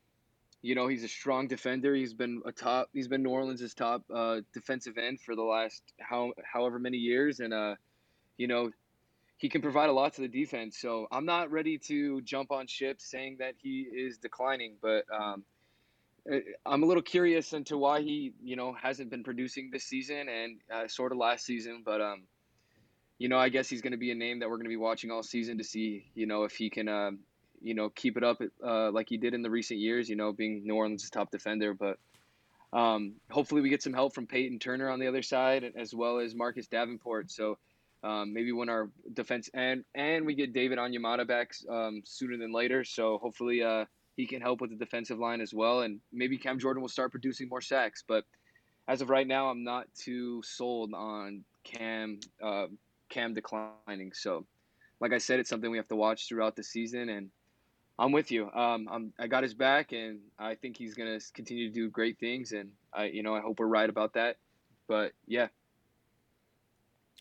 you 0.60 0.74
know, 0.74 0.88
he's 0.88 1.04
a 1.04 1.08
strong 1.08 1.46
defender. 1.46 1.94
He's 1.94 2.14
been 2.14 2.42
a 2.44 2.52
top. 2.52 2.88
He's 2.92 3.08
been 3.08 3.22
New 3.22 3.30
Orleans' 3.30 3.74
top 3.74 4.02
uh, 4.12 4.40
defensive 4.52 4.98
end 4.98 5.20
for 5.20 5.36
the 5.36 5.42
last 5.42 5.82
how 6.00 6.32
however 6.44 6.78
many 6.78 6.98
years, 6.98 7.40
and 7.40 7.54
uh, 7.54 7.76
you 8.36 8.48
know, 8.48 8.70
he 9.36 9.48
can 9.48 9.62
provide 9.62 9.88
a 9.88 9.92
lot 9.92 10.14
to 10.14 10.20
the 10.22 10.28
defense. 10.28 10.78
So 10.80 11.06
I'm 11.12 11.24
not 11.24 11.50
ready 11.50 11.78
to 11.86 12.20
jump 12.22 12.50
on 12.50 12.66
ship 12.66 13.00
saying 13.00 13.36
that 13.38 13.54
he 13.56 13.82
is 13.82 14.18
declining, 14.18 14.76
but 14.82 15.04
um, 15.16 15.44
I'm 16.66 16.82
a 16.82 16.86
little 16.86 17.02
curious 17.02 17.52
into 17.52 17.78
why 17.78 18.02
he, 18.02 18.32
you 18.42 18.56
know, 18.56 18.72
hasn't 18.72 19.10
been 19.10 19.24
producing 19.24 19.70
this 19.70 19.84
season 19.84 20.28
and 20.28 20.58
uh, 20.72 20.88
sort 20.88 21.12
of 21.12 21.18
last 21.18 21.44
season. 21.44 21.82
But, 21.84 22.00
um, 22.00 22.22
you 23.18 23.28
know, 23.28 23.38
I 23.38 23.48
guess 23.48 23.68
he's 23.68 23.82
going 23.82 23.92
to 23.92 23.98
be 23.98 24.10
a 24.10 24.14
name 24.14 24.40
that 24.40 24.48
we're 24.48 24.56
going 24.56 24.66
to 24.66 24.70
be 24.70 24.76
watching 24.76 25.10
all 25.10 25.22
season 25.22 25.58
to 25.58 25.64
see, 25.64 26.06
you 26.14 26.26
know, 26.26 26.44
if 26.44 26.52
he 26.52 26.70
can, 26.70 26.88
uh, 26.88 27.10
you 27.60 27.74
know, 27.74 27.88
keep 27.88 28.16
it 28.16 28.24
up 28.24 28.40
uh, 28.64 28.90
like 28.90 29.08
he 29.08 29.16
did 29.16 29.34
in 29.34 29.42
the 29.42 29.50
recent 29.50 29.80
years, 29.80 30.08
you 30.08 30.16
know, 30.16 30.32
being 30.32 30.66
New 30.66 30.74
Orleans' 30.74 31.08
top 31.10 31.30
defender. 31.30 31.74
But 31.74 31.98
um, 32.72 33.14
hopefully 33.30 33.62
we 33.62 33.70
get 33.70 33.82
some 33.82 33.94
help 33.94 34.14
from 34.14 34.26
Peyton 34.26 34.58
Turner 34.58 34.90
on 34.90 35.00
the 35.00 35.06
other 35.06 35.22
side 35.22 35.72
as 35.76 35.94
well 35.94 36.18
as 36.18 36.34
Marcus 36.34 36.66
Davenport. 36.66 37.30
So 37.30 37.58
um, 38.04 38.32
maybe 38.32 38.52
when 38.52 38.68
our 38.68 38.90
defense 39.12 39.50
and 39.54 39.84
and 39.94 40.26
we 40.26 40.34
get 40.34 40.52
David 40.52 40.78
Onyemata 40.78 41.26
back 41.26 41.52
um, 41.68 42.02
sooner 42.04 42.36
than 42.36 42.52
later. 42.52 42.84
So 42.84 43.18
hopefully 43.18 43.62
uh, 43.62 43.86
he 44.18 44.26
can 44.26 44.40
help 44.40 44.60
with 44.60 44.70
the 44.70 44.76
defensive 44.76 45.20
line 45.20 45.40
as 45.40 45.54
well, 45.54 45.82
and 45.82 46.00
maybe 46.12 46.36
Cam 46.36 46.58
Jordan 46.58 46.82
will 46.82 46.88
start 46.88 47.12
producing 47.12 47.48
more 47.48 47.60
sacks. 47.60 48.02
But 48.06 48.24
as 48.88 49.00
of 49.00 49.10
right 49.10 49.26
now, 49.26 49.48
I'm 49.48 49.62
not 49.62 49.86
too 49.94 50.42
sold 50.42 50.92
on 50.92 51.44
Cam 51.62 52.18
uh, 52.42 52.66
Cam 53.08 53.32
declining. 53.32 54.12
So, 54.12 54.44
like 55.00 55.12
I 55.12 55.18
said, 55.18 55.38
it's 55.38 55.48
something 55.48 55.70
we 55.70 55.76
have 55.76 55.86
to 55.86 55.96
watch 55.96 56.26
throughout 56.26 56.56
the 56.56 56.64
season, 56.64 57.10
and 57.10 57.30
I'm 57.96 58.10
with 58.10 58.32
you. 58.32 58.50
Um, 58.50 58.88
I'm, 58.90 59.12
I 59.20 59.28
got 59.28 59.44
his 59.44 59.54
back, 59.54 59.92
and 59.92 60.18
I 60.36 60.56
think 60.56 60.76
he's 60.76 60.94
gonna 60.94 61.20
continue 61.32 61.68
to 61.68 61.72
do 61.72 61.88
great 61.88 62.18
things, 62.18 62.50
and 62.50 62.72
I, 62.92 63.04
you 63.04 63.22
know, 63.22 63.36
I 63.36 63.40
hope 63.40 63.60
we're 63.60 63.66
right 63.66 63.88
about 63.88 64.14
that. 64.14 64.38
But 64.88 65.12
yeah. 65.28 65.46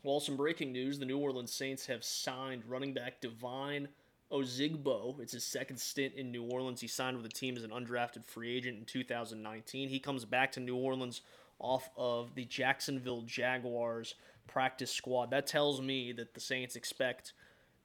Well, 0.03 0.19
some 0.19 0.35
breaking 0.35 0.71
news: 0.71 0.97
the 0.97 1.05
New 1.05 1.19
Orleans 1.19 1.53
Saints 1.53 1.85
have 1.85 2.03
signed 2.03 2.63
running 2.67 2.95
back 2.95 3.21
Devine 3.21 3.87
Ozigbo. 4.31 5.19
It's 5.19 5.33
his 5.33 5.45
second 5.45 5.77
stint 5.79 6.15
in 6.15 6.31
New 6.31 6.43
Orleans. 6.43 6.81
He 6.81 6.87
signed 6.87 7.17
with 7.17 7.25
the 7.25 7.31
team 7.31 7.55
as 7.55 7.63
an 7.63 7.71
undrafted 7.71 8.25
free 8.25 8.55
agent 8.55 8.77
in 8.77 8.85
2019. 8.85 9.89
He 9.89 9.99
comes 9.99 10.25
back 10.25 10.51
to 10.53 10.59
New 10.59 10.75
Orleans 10.75 11.21
off 11.59 11.89
of 11.97 12.35
the 12.35 12.45
Jacksonville 12.45 13.21
Jaguars 13.21 14.15
practice 14.47 14.91
squad. 14.91 15.31
That 15.31 15.47
tells 15.47 15.81
me 15.81 16.11
that 16.13 16.33
the 16.33 16.39
Saints 16.39 16.75
expect 16.75 17.33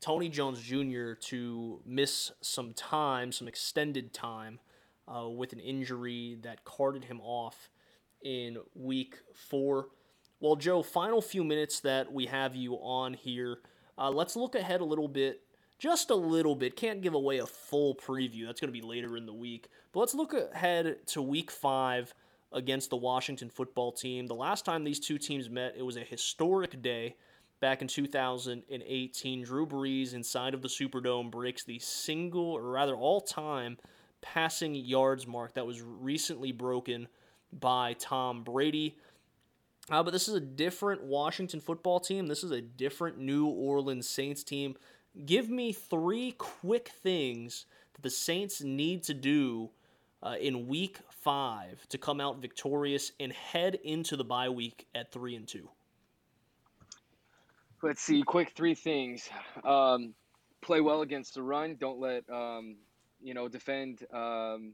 Tony 0.00 0.28
Jones 0.28 0.60
Jr. 0.60 1.12
to 1.14 1.80
miss 1.86 2.32
some 2.40 2.72
time, 2.74 3.32
some 3.32 3.48
extended 3.48 4.12
time, 4.12 4.58
uh, 5.06 5.28
with 5.28 5.52
an 5.52 5.60
injury 5.60 6.38
that 6.42 6.64
carted 6.64 7.04
him 7.04 7.20
off 7.22 7.70
in 8.22 8.58
week 8.74 9.18
four. 9.32 9.88
Well, 10.40 10.56
Joe, 10.56 10.82
final 10.82 11.22
few 11.22 11.44
minutes 11.44 11.80
that 11.80 12.12
we 12.12 12.26
have 12.26 12.56
you 12.56 12.74
on 12.74 13.14
here. 13.14 13.58
Uh, 13.96 14.10
let's 14.10 14.34
look 14.34 14.54
ahead 14.54 14.80
a 14.80 14.84
little 14.84 15.08
bit 15.08 15.42
just 15.82 16.10
a 16.10 16.14
little 16.14 16.54
bit. 16.54 16.76
Can't 16.76 17.02
give 17.02 17.14
away 17.14 17.38
a 17.38 17.46
full 17.46 17.96
preview. 17.96 18.46
That's 18.46 18.60
going 18.60 18.72
to 18.72 18.80
be 18.80 18.86
later 18.86 19.16
in 19.16 19.26
the 19.26 19.32
week. 19.32 19.66
But 19.92 19.98
let's 19.98 20.14
look 20.14 20.32
ahead 20.32 21.04
to 21.08 21.20
week 21.20 21.50
five 21.50 22.14
against 22.52 22.90
the 22.90 22.96
Washington 22.96 23.50
football 23.50 23.90
team. 23.90 24.28
The 24.28 24.34
last 24.34 24.64
time 24.64 24.84
these 24.84 25.00
two 25.00 25.18
teams 25.18 25.50
met, 25.50 25.74
it 25.76 25.82
was 25.82 25.96
a 25.96 26.02
historic 26.02 26.80
day 26.82 27.16
back 27.58 27.82
in 27.82 27.88
2018. 27.88 29.42
Drew 29.42 29.66
Brees, 29.66 30.14
inside 30.14 30.54
of 30.54 30.62
the 30.62 30.68
Superdome, 30.68 31.32
breaks 31.32 31.64
the 31.64 31.80
single, 31.80 32.52
or 32.52 32.62
rather 32.62 32.94
all 32.94 33.20
time, 33.20 33.76
passing 34.20 34.76
yards 34.76 35.26
mark 35.26 35.54
that 35.54 35.66
was 35.66 35.82
recently 35.82 36.52
broken 36.52 37.08
by 37.52 37.94
Tom 37.94 38.44
Brady. 38.44 38.96
Uh, 39.90 40.00
but 40.04 40.12
this 40.12 40.28
is 40.28 40.34
a 40.34 40.40
different 40.40 41.02
Washington 41.02 41.60
football 41.60 41.98
team. 41.98 42.28
This 42.28 42.44
is 42.44 42.52
a 42.52 42.60
different 42.60 43.18
New 43.18 43.46
Orleans 43.46 44.08
Saints 44.08 44.44
team. 44.44 44.76
Give 45.26 45.50
me 45.50 45.72
three 45.72 46.32
quick 46.32 46.88
things 47.02 47.66
that 47.94 48.02
the 48.02 48.10
Saints 48.10 48.62
need 48.62 49.02
to 49.04 49.14
do 49.14 49.70
uh, 50.22 50.36
in 50.40 50.66
Week 50.66 50.98
Five 51.10 51.86
to 51.88 51.98
come 51.98 52.20
out 52.20 52.40
victorious 52.40 53.12
and 53.20 53.32
head 53.32 53.78
into 53.84 54.16
the 54.16 54.24
bye 54.24 54.48
week 54.48 54.86
at 54.94 55.12
three 55.12 55.36
and 55.36 55.46
two. 55.46 55.68
Let's 57.82 58.00
see. 58.00 58.22
Quick 58.22 58.52
three 58.54 58.74
things. 58.74 59.28
Um, 59.64 60.14
play 60.60 60.80
well 60.80 61.02
against 61.02 61.34
the 61.34 61.42
run. 61.42 61.76
Don't 61.78 62.00
let 62.00 62.28
um, 62.30 62.76
you 63.20 63.34
know 63.34 63.48
defend 63.48 64.06
um, 64.12 64.72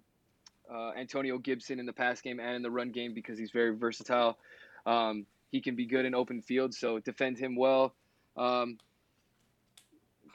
uh, 0.72 0.92
Antonio 0.96 1.38
Gibson 1.38 1.80
in 1.80 1.86
the 1.86 1.92
pass 1.92 2.20
game 2.20 2.38
and 2.38 2.56
in 2.56 2.62
the 2.62 2.70
run 2.70 2.90
game 2.90 3.12
because 3.14 3.38
he's 3.38 3.50
very 3.50 3.76
versatile. 3.76 4.38
Um, 4.86 5.26
he 5.50 5.60
can 5.60 5.74
be 5.74 5.86
good 5.86 6.04
in 6.04 6.14
open 6.14 6.42
field, 6.42 6.74
so 6.74 6.98
defend 6.98 7.38
him 7.38 7.56
well. 7.56 7.94
Um, 8.36 8.78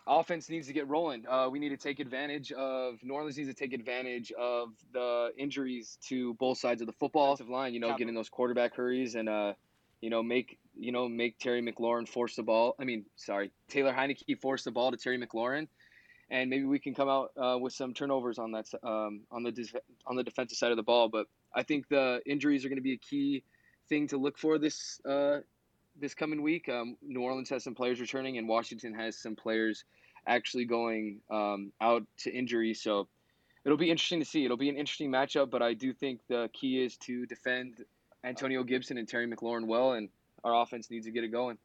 offense 0.07 0.49
needs 0.49 0.67
to 0.67 0.73
get 0.73 0.87
rolling. 0.87 1.25
Uh, 1.27 1.47
we 1.49 1.59
need 1.59 1.69
to 1.69 1.77
take 1.77 1.99
advantage 1.99 2.51
of 2.51 2.95
New 3.03 3.13
Orleans 3.13 3.37
needs 3.37 3.49
to 3.49 3.55
take 3.55 3.73
advantage 3.73 4.31
of 4.33 4.69
the 4.91 5.31
injuries 5.37 5.97
to 6.07 6.33
both 6.35 6.57
sides 6.57 6.81
of 6.81 6.87
the 6.87 6.93
football 6.93 7.37
line. 7.47 7.73
You 7.73 7.79
know, 7.79 7.89
getting 7.97 8.13
those 8.13 8.29
quarterback 8.29 8.75
hurries 8.75 9.15
and 9.15 9.29
uh, 9.29 9.53
you 10.01 10.09
know 10.09 10.21
make 10.21 10.59
you 10.77 10.91
know 10.91 11.07
make 11.07 11.39
Terry 11.39 11.61
McLaurin 11.61 12.07
force 12.07 12.35
the 12.35 12.43
ball. 12.43 12.75
I 12.79 12.83
mean, 12.83 13.05
sorry, 13.15 13.51
Taylor 13.69 13.93
Heinicke 13.93 14.39
force 14.39 14.63
the 14.63 14.71
ball 14.71 14.91
to 14.91 14.97
Terry 14.97 15.17
McLaurin, 15.17 15.67
and 16.29 16.49
maybe 16.49 16.65
we 16.65 16.79
can 16.79 16.93
come 16.93 17.09
out 17.09 17.31
uh, 17.37 17.57
with 17.59 17.73
some 17.73 17.93
turnovers 17.93 18.39
on 18.39 18.51
that 18.51 18.67
um, 18.83 19.21
on 19.31 19.43
the 19.43 19.51
def- 19.51 19.75
on 20.05 20.15
the 20.15 20.23
defensive 20.23 20.57
side 20.57 20.71
of 20.71 20.77
the 20.77 20.83
ball. 20.83 21.09
But 21.09 21.27
I 21.55 21.63
think 21.63 21.87
the 21.87 22.21
injuries 22.25 22.65
are 22.65 22.69
going 22.69 22.77
to 22.77 22.83
be 22.83 22.93
a 22.93 22.97
key 22.97 23.43
thing 23.87 24.07
to 24.07 24.17
look 24.17 24.37
for 24.37 24.57
this 24.57 24.99
uh, 25.05 25.39
this 25.99 26.13
coming 26.13 26.41
week. 26.41 26.69
Um, 26.69 26.97
New 27.01 27.21
Orleans 27.21 27.49
has 27.49 27.63
some 27.63 27.75
players 27.75 27.99
returning, 27.99 28.37
and 28.37 28.47
Washington 28.47 28.93
has 28.93 29.17
some 29.17 29.35
players 29.35 29.85
actually 30.27 30.65
going 30.65 31.19
um, 31.29 31.71
out 31.81 32.03
to 32.19 32.31
injury. 32.31 32.73
So 32.73 33.07
it'll 33.65 33.77
be 33.77 33.89
interesting 33.89 34.19
to 34.19 34.25
see. 34.25 34.45
It'll 34.45 34.57
be 34.57 34.69
an 34.69 34.77
interesting 34.77 35.11
matchup, 35.11 35.49
but 35.49 35.61
I 35.61 35.73
do 35.73 35.93
think 35.93 36.19
the 36.27 36.49
key 36.53 36.83
is 36.83 36.97
to 36.97 37.25
defend 37.25 37.83
Antonio 38.23 38.63
Gibson 38.63 38.97
and 38.97 39.07
Terry 39.07 39.27
McLaurin 39.27 39.67
well, 39.67 39.93
and 39.93 40.09
our 40.43 40.61
offense 40.61 40.89
needs 40.89 41.05
to 41.05 41.11
get 41.11 41.23
it 41.23 41.29
going. 41.29 41.57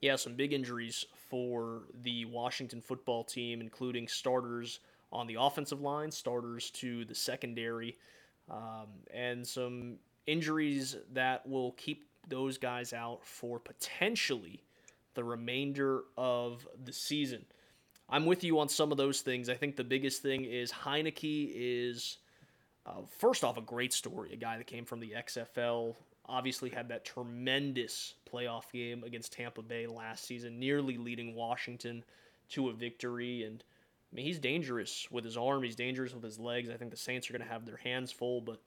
Yeah, 0.00 0.16
some 0.16 0.34
big 0.34 0.52
injuries 0.52 1.06
for 1.30 1.82
the 2.02 2.26
Washington 2.26 2.80
football 2.80 3.24
team, 3.24 3.60
including 3.60 4.06
starters 4.08 4.80
on 5.12 5.26
the 5.26 5.36
offensive 5.38 5.80
line, 5.80 6.10
starters 6.10 6.70
to 6.72 7.04
the 7.04 7.14
secondary, 7.14 7.96
um, 8.50 8.88
and 9.12 9.46
some 9.46 9.96
injuries 10.26 10.96
that 11.12 11.46
will 11.48 11.72
keep 11.72 12.04
those 12.28 12.58
guys 12.58 12.92
out 12.92 13.24
for 13.24 13.58
potentially 13.58 14.60
the 15.14 15.24
remainder 15.24 16.02
of 16.16 16.66
the 16.84 16.92
season. 16.92 17.44
I'm 18.08 18.26
with 18.26 18.44
you 18.44 18.58
on 18.58 18.68
some 18.68 18.92
of 18.92 18.98
those 18.98 19.22
things. 19.22 19.48
I 19.48 19.54
think 19.54 19.76
the 19.76 19.84
biggest 19.84 20.22
thing 20.22 20.44
is 20.44 20.70
Heinicke 20.70 21.50
is, 21.54 22.18
uh, 22.84 23.02
first 23.18 23.44
off, 23.44 23.56
a 23.56 23.62
great 23.62 23.92
story. 23.92 24.32
A 24.32 24.36
guy 24.36 24.58
that 24.58 24.66
came 24.66 24.84
from 24.84 25.00
the 25.00 25.14
XFL, 25.16 25.94
obviously 26.26 26.70
had 26.70 26.88
that 26.88 27.04
tremendous 27.04 28.14
playoff 28.30 28.70
game 28.72 29.04
against 29.04 29.32
Tampa 29.32 29.62
Bay 29.62 29.86
last 29.86 30.24
season, 30.24 30.58
nearly 30.58 30.96
leading 30.96 31.34
Washington 31.34 32.04
to 32.50 32.68
a 32.68 32.72
victory. 32.72 33.44
And 33.44 33.62
I 34.12 34.16
mean, 34.16 34.26
he's 34.26 34.38
dangerous 34.38 35.08
with 35.10 35.24
his 35.24 35.36
arm, 35.36 35.62
he's 35.62 35.76
dangerous 35.76 36.14
with 36.14 36.22
his 36.22 36.38
legs. 36.38 36.70
I 36.70 36.76
think 36.76 36.90
the 36.90 36.96
Saints 36.96 37.28
are 37.28 37.32
going 37.32 37.46
to 37.46 37.52
have 37.52 37.66
their 37.66 37.76
hands 37.78 38.12
full, 38.12 38.40
but 38.40 38.60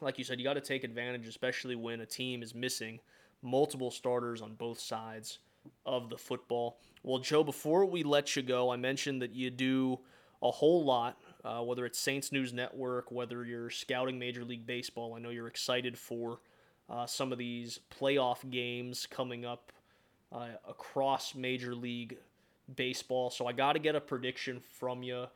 like 0.00 0.18
you 0.18 0.24
said, 0.24 0.38
you 0.38 0.44
got 0.44 0.54
to 0.54 0.60
take 0.60 0.84
advantage, 0.84 1.26
especially 1.26 1.76
when 1.76 2.00
a 2.00 2.06
team 2.06 2.42
is 2.42 2.54
missing 2.54 3.00
multiple 3.42 3.90
starters 3.90 4.42
on 4.42 4.54
both 4.54 4.80
sides 4.80 5.38
of 5.86 6.10
the 6.10 6.18
football. 6.18 6.78
Well, 7.02 7.18
Joe, 7.18 7.44
before 7.44 7.84
we 7.84 8.02
let 8.02 8.36
you 8.36 8.42
go, 8.42 8.70
I 8.70 8.76
mentioned 8.76 9.22
that 9.22 9.34
you 9.34 9.50
do 9.50 10.00
a 10.42 10.50
whole 10.50 10.84
lot, 10.84 11.18
uh, 11.44 11.60
whether 11.60 11.86
it's 11.86 11.98
Saints 11.98 12.32
News 12.32 12.52
Network, 12.52 13.10
whether 13.10 13.44
you're 13.44 13.70
scouting 13.70 14.18
Major 14.18 14.44
League 14.44 14.66
Baseball. 14.66 15.14
I 15.14 15.18
know 15.18 15.30
you're 15.30 15.46
excited 15.46 15.98
for 15.98 16.40
uh, 16.88 17.06
some 17.06 17.32
of 17.32 17.38
these 17.38 17.80
playoff 17.98 18.48
games 18.50 19.06
coming 19.06 19.44
up 19.44 19.72
uh, 20.32 20.48
across 20.68 21.34
Major 21.34 21.74
League 21.74 22.18
Baseball. 22.76 23.30
So 23.30 23.46
I 23.46 23.52
got 23.52 23.74
to 23.74 23.78
get 23.78 23.94
a 23.94 24.00
prediction 24.00 24.60
from 24.60 25.02
you. 25.02 25.26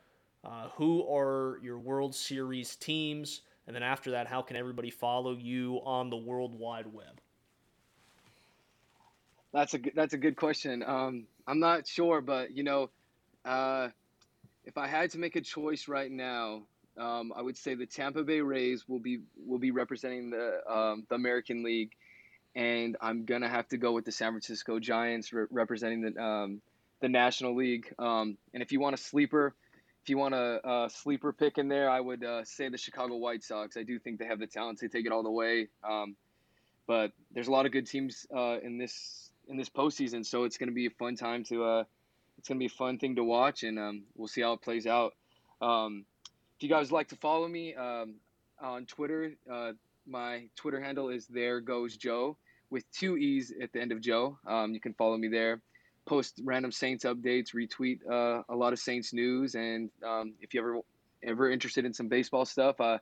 Uh, 0.45 0.69
who 0.77 1.07
are 1.13 1.59
your 1.63 1.79
World 1.79 2.15
Series 2.15 2.77
teams? 2.77 3.43
And 3.69 3.75
then 3.75 3.83
after 3.83 4.13
that, 4.13 4.27
how 4.27 4.41
can 4.41 4.57
everybody 4.57 4.89
follow 4.89 5.33
you 5.33 5.83
on 5.85 6.09
the 6.09 6.17
World 6.17 6.59
Wide 6.59 6.87
Web? 6.87 7.21
That's 9.53 9.75
a 9.75 9.79
that's 9.95 10.15
a 10.15 10.19
good 10.19 10.37
question. 10.37 10.83
Um, 10.83 11.27
I'm 11.47 11.61
not 11.61 11.87
sure, 11.87 12.23
but 12.23 12.57
you 12.57 12.63
know, 12.63 12.89
uh, 13.45 13.89
if 14.65 14.79
I 14.79 14.87
had 14.87 15.11
to 15.11 15.19
make 15.19 15.37
a 15.37 15.43
choice 15.43 15.87
right 15.87 16.11
now, 16.11 16.63
um, 16.97 17.31
I 17.37 17.43
would 17.43 17.59
say 17.59 17.75
the 17.75 17.85
Tampa 17.85 18.23
Bay 18.23 18.41
Rays 18.41 18.89
will 18.89 19.01
be 19.01 19.21
will 19.47 19.59
be 19.59 19.71
representing 19.71 20.31
the 20.31 20.61
um, 20.67 21.07
the 21.11 21.17
American 21.17 21.63
League, 21.63 21.93
and 22.57 22.97
I'm 23.03 23.27
gonna 23.27 23.49
have 23.51 23.69
to 23.69 23.77
go 23.77 23.93
with 23.93 24.07
the 24.07 24.13
San 24.13 24.33
Francisco 24.33 24.79
Giants 24.79 25.31
re- 25.31 25.45
representing 25.51 26.01
the 26.01 26.23
um, 26.23 26.63
the 27.01 27.09
National 27.11 27.55
League. 27.55 27.93
Um, 27.99 28.39
and 28.55 28.63
if 28.63 28.73
you 28.73 28.81
want 28.81 28.95
a 28.95 28.99
sleeper, 28.99 29.55
if 30.09 30.11
you 30.11 30.16
want 30.16 30.33
a, 30.33 30.66
a 30.66 30.88
sleeper 30.88 31.35
pick 31.35 31.59
in 31.59 31.68
there, 31.68 31.90
I 31.90 32.01
would 32.01 32.25
uh, 32.25 32.42
say 32.42 32.71
the 32.71 32.79
Chicago 32.79 33.16
White 33.16 33.44
Sox. 33.44 33.77
I 33.77 33.83
do 33.83 33.99
think 33.99 34.18
they 34.18 34.25
have 34.25 34.38
the 34.38 34.47
talent 34.47 34.79
to 34.79 34.88
take 34.88 35.05
it 35.05 35.12
all 35.12 35.23
the 35.23 35.31
way. 35.31 35.68
Um, 35.87 36.16
but 36.87 37.12
there's 37.31 37.49
a 37.49 37.51
lot 37.51 37.66
of 37.66 37.73
good 37.73 37.87
teams 37.87 38.27
uh, 38.35 38.57
in 38.62 38.79
this 38.79 39.31
in 39.49 39.59
this 39.59 39.68
postseason. 39.68 40.25
So 40.25 40.44
it's 40.44 40.57
going 40.57 40.71
to 40.71 40.75
be 40.75 40.87
a 40.87 40.90
fun 40.90 41.14
time 41.14 41.44
to 41.44 41.62
uh, 41.62 41.85
it's 42.38 42.49
going 42.49 42.57
to 42.57 42.59
be 42.59 42.73
a 42.73 42.79
fun 42.79 42.97
thing 42.97 43.16
to 43.16 43.23
watch, 43.23 43.64
and 43.64 43.79
um, 43.79 44.05
we'll 44.16 44.29
see 44.29 44.40
how 44.40 44.55
it 44.55 44.62
plays 44.62 44.87
out. 44.87 45.12
Um, 45.61 46.07
if 46.57 46.62
you 46.62 46.71
guys 46.71 46.90
like 46.90 47.09
to 47.09 47.16
follow 47.16 47.47
me 47.47 47.75
um, 47.75 48.14
on 48.62 48.87
Twitter, 48.87 49.33
uh, 49.53 49.73
my 50.07 50.44
Twitter 50.57 50.81
handle 50.81 51.11
is 51.11 51.27
there 51.27 51.61
goes 51.61 51.99
Joe 51.99 52.38
with 52.71 52.90
two 52.92 53.18
e's 53.18 53.53
at 53.62 53.75
the 53.75 53.81
end 53.83 53.92
of 53.92 54.01
Joe. 54.01 54.38
Um, 54.47 54.73
you 54.73 54.81
can 54.81 54.94
follow 54.94 55.18
me 55.18 55.29
there. 55.29 55.61
Post 56.09 56.40
random 56.42 56.73
Saints 56.73 57.05
updates, 57.05 57.55
retweet 57.55 57.99
uh, 58.11 58.42
a 58.49 58.57
lot 58.57 58.73
of 58.73 58.79
Saints 58.79 59.12
news, 59.12 59.55
and 59.55 59.90
um, 60.03 60.33
if 60.40 60.55
you 60.55 60.61
ever 60.61 60.81
ever 61.23 61.51
interested 61.51 61.85
in 61.85 61.92
some 61.92 62.09
baseball 62.09 62.47
stuff, 62.47 62.81
uh, 62.81 62.97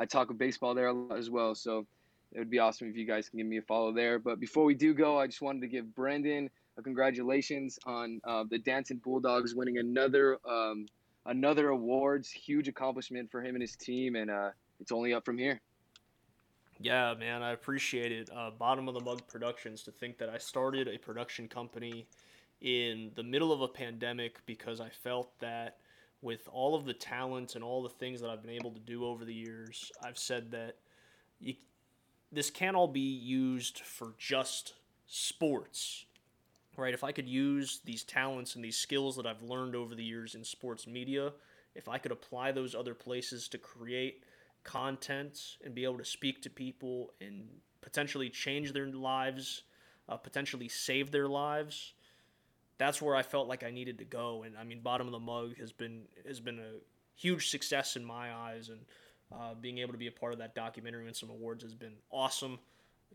I 0.00 0.06
talk 0.06 0.30
of 0.30 0.38
baseball 0.38 0.74
there 0.74 0.92
as 1.16 1.30
well. 1.30 1.54
So 1.54 1.86
it 2.32 2.38
would 2.40 2.50
be 2.50 2.58
awesome 2.58 2.88
if 2.88 2.96
you 2.96 3.06
guys 3.06 3.28
can 3.28 3.38
give 3.38 3.46
me 3.46 3.58
a 3.58 3.62
follow 3.62 3.92
there. 3.92 4.18
But 4.18 4.40
before 4.40 4.64
we 4.64 4.74
do 4.74 4.92
go, 4.92 5.20
I 5.20 5.26
just 5.26 5.40
wanted 5.40 5.60
to 5.60 5.68
give 5.68 5.94
Brendan 5.94 6.50
a 6.76 6.82
congratulations 6.82 7.78
on 7.86 8.20
uh, 8.26 8.42
the 8.50 8.58
Danton 8.58 9.00
Bulldogs 9.04 9.54
winning 9.54 9.78
another 9.78 10.38
um, 10.44 10.86
another 11.26 11.68
awards. 11.68 12.28
Huge 12.28 12.66
accomplishment 12.66 13.30
for 13.30 13.40
him 13.40 13.54
and 13.54 13.62
his 13.62 13.76
team, 13.76 14.16
and 14.16 14.32
uh, 14.32 14.50
it's 14.80 14.90
only 14.90 15.14
up 15.14 15.24
from 15.24 15.38
here. 15.38 15.60
Yeah, 16.80 17.14
man, 17.18 17.42
I 17.42 17.52
appreciate 17.52 18.10
it. 18.10 18.30
Uh, 18.34 18.50
Bottom 18.50 18.88
of 18.88 18.94
the 18.94 19.00
Mug 19.00 19.26
Productions 19.28 19.82
to 19.84 19.92
think 19.92 20.18
that 20.18 20.28
I 20.28 20.38
started 20.38 20.88
a 20.88 20.98
production 20.98 21.46
company 21.48 22.06
in 22.60 23.10
the 23.14 23.22
middle 23.22 23.52
of 23.52 23.60
a 23.60 23.68
pandemic 23.68 24.44
because 24.46 24.80
I 24.80 24.88
felt 24.88 25.38
that 25.40 25.78
with 26.20 26.48
all 26.52 26.74
of 26.74 26.84
the 26.84 26.94
talent 26.94 27.54
and 27.54 27.62
all 27.62 27.82
the 27.82 27.88
things 27.88 28.20
that 28.20 28.30
I've 28.30 28.42
been 28.42 28.54
able 28.54 28.72
to 28.72 28.80
do 28.80 29.04
over 29.04 29.24
the 29.24 29.34
years, 29.34 29.92
I've 30.02 30.18
said 30.18 30.50
that 30.50 30.76
you, 31.40 31.54
this 32.32 32.50
can't 32.50 32.76
all 32.76 32.88
be 32.88 33.00
used 33.00 33.80
for 33.80 34.14
just 34.18 34.74
sports 35.06 36.06
right? 36.78 36.94
If 36.94 37.04
i 37.04 37.12
could 37.12 37.28
use 37.28 37.80
these 37.84 38.04
talents 38.04 38.54
and 38.54 38.64
these 38.64 38.76
skills 38.76 39.16
that 39.16 39.26
i've 39.26 39.42
learned 39.42 39.74
over 39.74 39.94
the 39.94 40.04
years 40.04 40.34
in 40.34 40.44
sports 40.44 40.86
media 40.86 41.32
if 41.74 41.88
i 41.88 41.98
could 41.98 42.12
apply 42.12 42.52
those 42.52 42.74
other 42.74 42.94
places 42.94 43.48
to 43.48 43.58
create 43.58 44.22
content 44.64 45.56
and 45.64 45.74
be 45.74 45.84
able 45.84 45.98
to 45.98 46.04
speak 46.04 46.40
to 46.42 46.50
people 46.50 47.12
and 47.20 47.46
potentially 47.80 48.30
change 48.30 48.72
their 48.72 48.86
lives 48.86 49.62
uh, 50.08 50.16
potentially 50.16 50.68
save 50.68 51.10
their 51.10 51.28
lives 51.28 51.92
that's 52.78 53.02
where 53.02 53.14
i 53.14 53.22
felt 53.22 53.48
like 53.48 53.62
i 53.62 53.70
needed 53.70 53.98
to 53.98 54.04
go 54.04 54.44
and 54.44 54.56
i 54.56 54.64
mean 54.64 54.80
bottom 54.80 55.06
of 55.06 55.12
the 55.12 55.18
mug 55.18 55.56
has 55.58 55.72
been 55.72 56.02
has 56.26 56.40
been 56.40 56.58
a 56.58 56.72
huge 57.18 57.50
success 57.50 57.96
in 57.96 58.04
my 58.04 58.32
eyes 58.32 58.68
and 58.68 58.80
uh, 59.32 59.54
being 59.60 59.78
able 59.78 59.92
to 59.92 59.98
be 59.98 60.06
a 60.06 60.12
part 60.12 60.32
of 60.32 60.38
that 60.38 60.54
documentary 60.54 61.06
and 61.06 61.16
some 61.16 61.30
awards 61.30 61.62
has 61.62 61.74
been 61.74 61.94
awesome. 62.10 62.58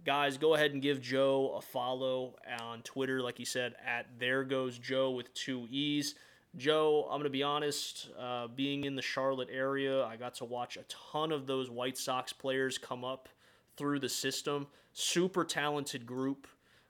Guys, 0.05 0.37
go 0.37 0.55
ahead 0.55 0.71
and 0.71 0.81
give 0.81 1.01
Joe 1.01 1.55
a 1.57 1.61
follow 1.61 2.35
on 2.61 2.81
Twitter, 2.81 3.21
like 3.21 3.37
he 3.37 3.45
said, 3.45 3.75
at 3.85 4.07
There 4.19 4.43
Goes 4.43 4.77
Joe 4.77 5.11
with 5.11 5.33
two 5.33 5.67
E's. 5.69 6.15
Joe, 6.55 7.07
I'm 7.09 7.17
going 7.17 7.23
to 7.23 7.29
be 7.29 7.43
honest, 7.43 8.09
uh, 8.19 8.47
being 8.47 8.83
in 8.83 8.95
the 8.95 9.01
Charlotte 9.01 9.49
area, 9.51 10.03
I 10.05 10.17
got 10.17 10.35
to 10.35 10.45
watch 10.45 10.77
a 10.77 10.83
ton 10.83 11.31
of 11.31 11.47
those 11.47 11.69
White 11.69 11.97
Sox 11.97 12.31
players 12.31 12.77
come 12.77 13.03
up 13.03 13.29
through 13.75 13.99
the 13.99 14.09
system. 14.09 14.67
Super 14.93 15.43
talented 15.43 16.05
group. 16.05 16.47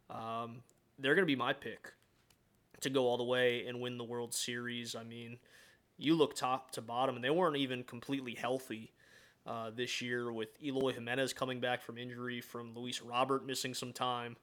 Um, 0.09 0.63
they're 0.99 1.15
going 1.15 1.23
to 1.23 1.31
be 1.31 1.35
my 1.35 1.53
pick 1.53 1.93
to 2.83 2.89
go 2.89 3.07
all 3.07 3.17
the 3.17 3.23
way 3.23 3.65
and 3.67 3.79
win 3.81 3.97
the 3.97 4.03
World 4.03 4.33
Series. 4.33 4.95
I 4.95 5.03
mean, 5.03 5.37
you 5.97 6.15
look 6.15 6.35
top 6.35 6.71
to 6.71 6.81
bottom, 6.81 7.15
and 7.15 7.23
they 7.23 7.29
weren't 7.29 7.57
even 7.57 7.83
completely 7.83 8.35
healthy 8.35 8.91
uh, 9.45 9.71
this 9.75 10.01
year 10.01 10.31
with 10.31 10.49
Eloy 10.63 10.93
Jimenez 10.93 11.33
coming 11.33 11.59
back 11.59 11.81
from 11.81 11.97
injury, 11.97 12.41
from 12.41 12.73
Luis 12.75 13.01
Robert 13.01 13.45
missing 13.45 13.73
some 13.73 13.91
time. 13.91 14.37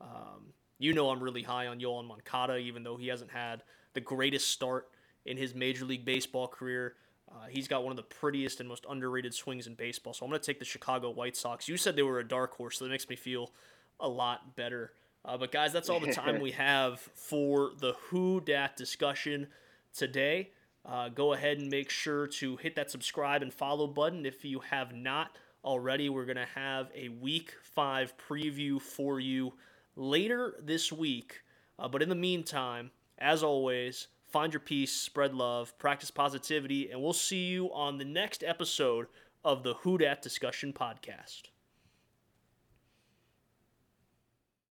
Um, 0.00 0.52
you 0.78 0.92
know 0.92 1.10
I'm 1.10 1.22
really 1.22 1.42
high 1.42 1.66
on 1.66 1.80
Yoan 1.80 2.06
Moncada, 2.06 2.56
even 2.56 2.82
though 2.82 2.96
he 2.96 3.08
hasn't 3.08 3.30
had 3.30 3.62
the 3.94 4.00
greatest 4.00 4.50
start 4.50 4.88
in 5.24 5.36
his 5.36 5.54
Major 5.54 5.84
League 5.84 6.04
Baseball 6.04 6.48
career. 6.48 6.94
Uh, 7.30 7.46
he's 7.50 7.66
got 7.66 7.82
one 7.82 7.90
of 7.90 7.96
the 7.96 8.02
prettiest 8.02 8.60
and 8.60 8.68
most 8.68 8.86
underrated 8.88 9.34
swings 9.34 9.66
in 9.66 9.74
baseball. 9.74 10.12
So 10.12 10.24
I'm 10.24 10.30
going 10.30 10.40
to 10.40 10.46
take 10.46 10.58
the 10.58 10.64
Chicago 10.64 11.10
White 11.10 11.36
Sox. 11.36 11.68
You 11.68 11.76
said 11.76 11.96
they 11.96 12.02
were 12.02 12.20
a 12.20 12.28
dark 12.28 12.54
horse, 12.54 12.78
so 12.78 12.84
that 12.84 12.90
makes 12.90 13.08
me 13.08 13.16
feel 13.16 13.50
a 13.98 14.08
lot 14.08 14.54
better. 14.54 14.92
Uh, 15.26 15.36
but 15.36 15.50
guys, 15.50 15.72
that's 15.72 15.88
all 15.88 15.98
the 15.98 16.12
time 16.12 16.40
we 16.40 16.50
have 16.52 17.00
for 17.00 17.72
the 17.78 17.94
Who 18.08 18.40
Dat 18.40 18.76
discussion 18.76 19.48
today. 19.92 20.50
Uh, 20.84 21.08
go 21.08 21.32
ahead 21.32 21.58
and 21.58 21.68
make 21.68 21.90
sure 21.90 22.28
to 22.28 22.56
hit 22.56 22.76
that 22.76 22.92
subscribe 22.92 23.42
and 23.42 23.52
follow 23.52 23.88
button 23.88 24.24
if 24.24 24.44
you 24.44 24.60
have 24.60 24.94
not 24.94 25.36
already. 25.64 26.08
We're 26.08 26.26
going 26.26 26.36
to 26.36 26.46
have 26.54 26.90
a 26.94 27.08
week 27.08 27.54
five 27.60 28.14
preview 28.16 28.80
for 28.80 29.18
you 29.18 29.54
later 29.96 30.54
this 30.62 30.92
week. 30.92 31.42
Uh, 31.76 31.88
but 31.88 32.02
in 32.02 32.08
the 32.08 32.14
meantime, 32.14 32.92
as 33.18 33.42
always, 33.42 34.06
find 34.30 34.52
your 34.52 34.60
peace, 34.60 34.92
spread 34.92 35.34
love, 35.34 35.76
practice 35.78 36.10
positivity, 36.10 36.90
and 36.90 37.02
we'll 37.02 37.12
see 37.12 37.46
you 37.46 37.72
on 37.72 37.98
the 37.98 38.04
next 38.04 38.44
episode 38.46 39.06
of 39.44 39.64
the 39.64 39.74
Who 39.74 39.98
Dat 39.98 40.22
Discussion 40.22 40.72
Podcast. 40.72 41.42